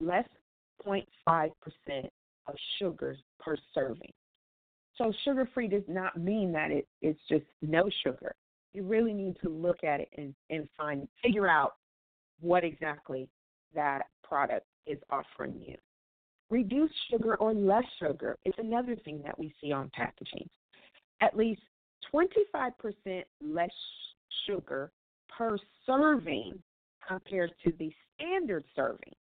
less 0.00 0.28
0.5% 0.86 1.50
of 2.46 2.54
sugars 2.78 3.18
per 3.40 3.56
serving. 3.74 4.12
So 4.96 5.12
sugar 5.24 5.48
free 5.52 5.66
does 5.66 5.82
not 5.88 6.16
mean 6.16 6.52
that 6.52 6.70
it, 6.70 6.86
it's 7.02 7.20
just 7.28 7.44
no 7.62 7.88
sugar. 8.04 8.34
You 8.72 8.84
really 8.84 9.12
need 9.12 9.36
to 9.42 9.48
look 9.48 9.82
at 9.82 10.00
it 10.00 10.08
and, 10.16 10.34
and 10.50 10.68
find 10.76 11.08
figure 11.22 11.48
out 11.48 11.74
what 12.40 12.62
exactly 12.62 13.28
that 13.74 14.02
product 14.22 14.66
is 14.86 14.98
offering 15.10 15.60
you. 15.60 15.76
Reduced 16.50 16.94
sugar 17.10 17.36
or 17.36 17.54
less 17.54 17.84
sugar 17.98 18.36
is 18.44 18.54
another 18.58 18.96
thing 18.96 19.22
that 19.24 19.38
we 19.38 19.54
see 19.60 19.72
on 19.72 19.90
packaging. 19.94 20.48
At 21.20 21.36
least 21.36 21.62
25% 22.12 23.24
less 23.40 23.70
sugar 24.46 24.90
per 25.28 25.56
serving 25.86 26.60
compared 27.06 27.52
to 27.64 27.72
the 27.78 27.92
standard 28.14 28.64
serving. 28.74 29.12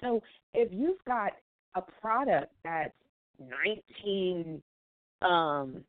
So 0.00 0.22
if 0.54 0.68
you've 0.72 1.02
got 1.06 1.32
a 1.74 1.82
product 2.00 2.52
that's 2.62 2.94
19, 3.38 4.62
um, 5.22 5.82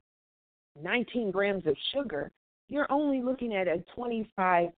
19 0.82 1.32
grams 1.32 1.66
of 1.66 1.76
sugar, 1.94 2.32
you're 2.70 2.92
only 2.92 3.22
looking 3.22 3.56
at 3.56 3.68
a 3.68 3.84
25%. 3.98 4.72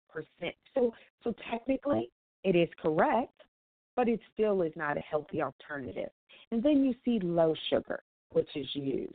So, 0.75 0.95
so 1.25 1.35
technically, 1.51 2.11
it 2.45 2.55
is 2.55 2.69
correct, 2.81 3.33
but 3.99 4.09
it 4.09 4.21
still 4.33 4.63
is 4.63 4.71
not 4.77 4.97
a 4.97 5.01
healthy 5.01 5.43
alternative. 5.43 6.11
And 6.53 6.63
then 6.63 6.85
you 6.85 6.95
see 7.05 7.19
low 7.21 7.53
sugar, 7.69 8.01
which 8.31 8.49
is 8.55 8.69
used. 8.73 9.13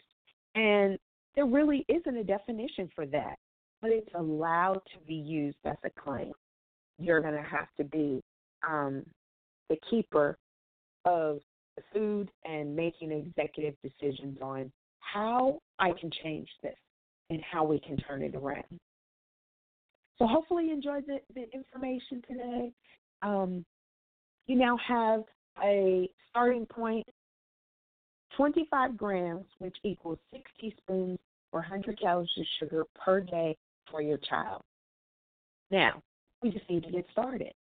And 0.55 0.99
there 1.35 1.45
really 1.45 1.85
isn't 1.87 2.17
a 2.17 2.23
definition 2.23 2.89
for 2.93 3.05
that, 3.05 3.37
but 3.81 3.91
it's 3.91 4.09
allowed 4.13 4.81
to 4.93 4.99
be 5.07 5.15
used 5.15 5.55
as 5.63 5.77
a 5.85 5.89
claim. 5.89 6.33
You're 6.99 7.21
going 7.21 7.33
to 7.33 7.49
have 7.49 7.69
to 7.77 7.85
be 7.85 8.21
um, 8.67 9.05
the 9.69 9.77
keeper 9.89 10.37
of 11.05 11.39
the 11.77 11.83
food 11.93 12.29
and 12.43 12.75
making 12.75 13.13
executive 13.13 13.75
decisions 13.81 14.37
on 14.41 14.69
how 14.99 15.61
I 15.79 15.91
can 15.97 16.11
change 16.21 16.49
this 16.61 16.75
and 17.29 17.41
how 17.49 17.63
we 17.63 17.79
can 17.79 17.95
turn 17.95 18.21
it 18.21 18.35
around. 18.35 18.65
So 20.19 20.27
hopefully 20.27 20.65
you 20.65 20.73
enjoyed 20.73 21.05
the, 21.07 21.19
the 21.33 21.45
information 21.53 22.21
today. 22.27 22.73
Um, 23.21 23.63
you 24.47 24.55
now 24.55 24.77
have 24.87 25.23
a 25.63 26.09
starting 26.29 26.65
point 26.65 27.05
25 28.35 28.97
grams, 28.97 29.45
which 29.59 29.75
equals 29.83 30.17
6 30.31 30.43
teaspoons 30.59 31.19
or 31.51 31.59
100 31.59 31.99
calories 31.99 32.29
of 32.37 32.45
sugar 32.59 32.85
per 32.95 33.21
day 33.21 33.55
for 33.89 34.01
your 34.01 34.17
child. 34.17 34.61
Now, 35.69 36.01
we 36.41 36.49
just 36.49 36.67
need 36.69 36.83
to 36.83 36.91
get 36.91 37.05
started. 37.11 37.53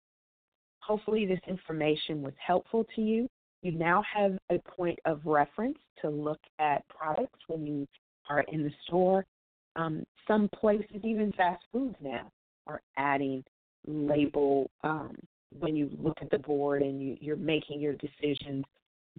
Hopefully, 0.80 1.26
this 1.26 1.40
information 1.48 2.22
was 2.22 2.34
helpful 2.46 2.86
to 2.96 3.02
you. 3.02 3.28
You 3.62 3.74
now 3.74 4.04
have 4.16 4.38
a 4.50 4.58
point 4.60 4.98
of 5.06 5.22
reference 5.26 5.78
to 6.02 6.10
look 6.10 6.40
at 6.58 6.88
products 6.88 7.40
when 7.48 7.68
you 7.68 7.88
are 8.30 8.42
in 8.52 8.64
the 8.64 8.72
store. 8.88 9.26
Um, 9.76 10.04
some 10.28 10.50
places, 10.50 11.02
even 11.04 11.32
fast 11.34 11.64
foods 11.72 11.96
now, 12.02 12.32
are 12.66 12.82
adding 12.98 13.44
label 13.86 14.70
um, 14.84 15.16
when 15.60 15.76
you 15.76 15.90
look 16.02 16.18
at 16.22 16.30
the 16.30 16.40
board 16.40 16.82
and 16.82 17.02
you, 17.02 17.18
you're 17.20 17.36
making 17.36 17.80
your 17.80 17.96
decisions. 17.96 18.66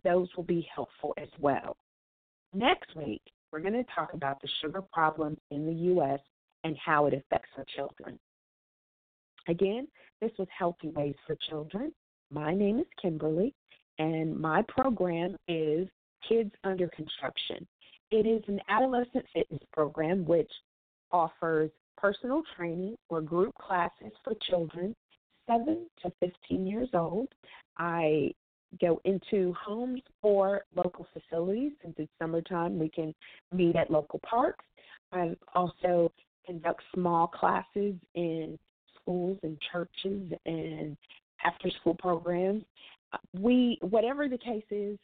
Those 0.05 0.29
will 0.37 0.45
be 0.45 0.67
helpful 0.75 1.15
as 1.19 1.29
well. 1.39 1.77
Next 2.55 2.95
week, 2.97 3.23
we're 3.51 3.61
going 3.61 3.73
to 3.75 3.85
talk 3.95 4.15
about 4.15 4.41
the 4.41 4.49
sugar 4.61 4.83
problem 4.83 5.37
in 5.51 5.67
the 5.67 5.73
U.S. 5.73 6.21
and 6.65 6.77
how 6.83 7.07
it 7.07 7.15
affects 7.15 7.51
our 7.57 7.65
children. 7.77 8.19
Again, 9.49 9.89
this 10.21 10.31
was 10.39 10.49
Healthy 10.57 10.89
Ways 10.89 11.17
for 11.27 11.37
Children. 11.51 11.93
My 12.31 12.55
name 12.55 12.79
is 12.79 12.87
Kimberly, 13.01 13.55
and 13.99 14.39
my 14.39 14.63
program 14.69 15.37
is 15.49 15.89
Kids 16.29 16.53
Under 16.65 16.89
Construction. 16.89 17.67
It 18.11 18.27
is 18.27 18.43
an 18.47 18.61
adolescent 18.69 19.27
fitness 19.35 19.63
program 19.73 20.25
which 20.25 20.51
offers 21.11 21.71
personal 21.99 22.43
training 22.57 22.97
or 23.09 23.21
group 23.21 23.55
classes 23.55 24.13
for 24.25 24.35
children 24.49 24.95
7 25.49 25.87
to 26.03 26.13
15 26.21 26.67
years 26.67 26.89
old. 26.95 27.29
I 27.79 28.33
go 28.81 29.01
into 29.05 29.55
homes 29.55 30.01
or 30.23 30.63
local 30.75 31.07
facilities. 31.13 31.73
Since 31.83 31.95
it's 31.99 32.13
summertime, 32.21 32.79
we 32.79 32.89
can 32.89 33.15
meet 33.53 33.77
at 33.77 33.91
local 33.91 34.21
parks. 34.29 34.65
I 35.13 35.37
also 35.55 36.11
conduct 36.47 36.83
small 36.95 37.27
classes 37.27 37.95
in 38.15 38.59
schools 38.97 39.39
and 39.43 39.59
churches 39.71 40.33
and 40.47 40.97
after 41.45 41.71
school 41.81 41.95
programs. 41.95 42.65
We, 43.39 43.79
whatever 43.83 44.29
the 44.29 44.39
case 44.39 44.65
is, 44.71 44.99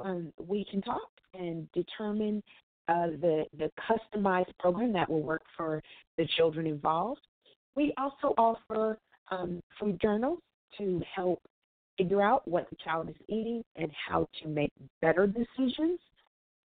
um, 0.00 0.32
we 0.38 0.64
can 0.70 0.80
talk 0.80 1.10
and 1.34 1.70
determine 1.72 2.42
uh, 2.88 3.08
the 3.20 3.44
the 3.58 3.70
customized 3.88 4.52
program 4.58 4.92
that 4.92 5.08
will 5.08 5.22
work 5.22 5.42
for 5.56 5.82
the 6.16 6.26
children 6.36 6.66
involved. 6.66 7.20
We 7.76 7.92
also 7.96 8.34
offer 8.36 8.98
um, 9.30 9.60
food 9.78 10.00
journals 10.00 10.38
to 10.78 11.02
help 11.14 11.40
figure 11.98 12.22
out 12.22 12.46
what 12.48 12.68
the 12.70 12.76
child 12.82 13.08
is 13.08 13.16
eating 13.28 13.62
and 13.76 13.90
how 14.08 14.28
to 14.42 14.48
make 14.48 14.72
better 15.02 15.26
decisions. 15.26 16.00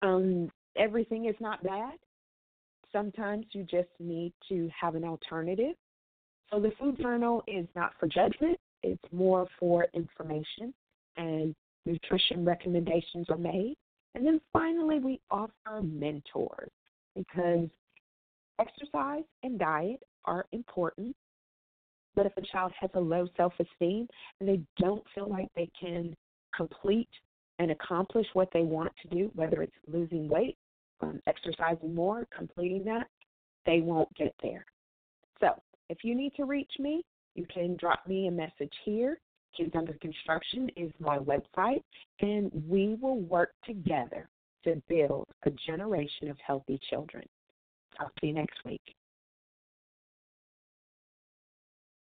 Um, 0.02 0.50
everything 0.76 1.26
is 1.26 1.34
not 1.40 1.62
bad. 1.62 1.94
Sometimes 2.92 3.46
you 3.52 3.64
just 3.64 3.88
need 3.98 4.32
to 4.48 4.70
have 4.78 4.94
an 4.94 5.04
alternative. 5.04 5.74
So 6.52 6.60
the 6.60 6.72
food 6.78 6.98
journal 6.98 7.42
is 7.48 7.66
not 7.74 7.92
for 7.98 8.06
judgment, 8.06 8.58
it's 8.82 9.02
more 9.12 9.48
for 9.58 9.86
information 9.94 10.72
and 11.16 11.54
nutrition 11.86 12.44
recommendations 12.44 13.26
are 13.30 13.38
made. 13.38 13.76
And 14.14 14.24
then 14.24 14.40
finally, 14.52 15.00
we 15.00 15.20
offer 15.30 15.82
mentors 15.82 16.70
because 17.16 17.68
exercise 18.60 19.24
and 19.42 19.58
diet 19.58 20.00
are 20.24 20.46
important. 20.52 21.16
But 22.14 22.26
if 22.26 22.36
a 22.36 22.42
child 22.42 22.72
has 22.78 22.90
a 22.94 23.00
low 23.00 23.28
self 23.36 23.52
esteem 23.58 24.08
and 24.40 24.48
they 24.48 24.60
don't 24.78 25.04
feel 25.14 25.28
like 25.28 25.48
they 25.54 25.70
can 25.78 26.14
complete 26.56 27.08
and 27.58 27.70
accomplish 27.70 28.26
what 28.34 28.48
they 28.52 28.62
want 28.62 28.92
to 29.02 29.08
do, 29.08 29.30
whether 29.34 29.62
it's 29.62 29.72
losing 29.86 30.28
weight, 30.28 30.56
um, 31.00 31.20
exercising 31.26 31.94
more, 31.94 32.26
completing 32.36 32.84
that, 32.84 33.08
they 33.66 33.80
won't 33.80 34.12
get 34.14 34.34
there. 34.42 34.64
So 35.40 35.50
If 35.90 35.98
you 36.02 36.14
need 36.14 36.34
to 36.36 36.44
reach 36.44 36.72
me, 36.78 37.04
you 37.34 37.46
can 37.52 37.76
drop 37.76 38.06
me 38.06 38.26
a 38.26 38.30
message 38.30 38.72
here. 38.84 39.18
Kids 39.56 39.72
Under 39.74 39.92
Construction 39.94 40.70
is 40.76 40.90
my 40.98 41.18
website, 41.18 41.82
and 42.20 42.50
we 42.68 42.96
will 43.00 43.20
work 43.20 43.50
together 43.64 44.28
to 44.64 44.82
build 44.88 45.26
a 45.44 45.50
generation 45.66 46.30
of 46.30 46.38
healthy 46.44 46.80
children. 46.90 47.24
Talk 47.96 48.14
to 48.16 48.26
you 48.26 48.32
next 48.32 48.64
week. 48.64 48.82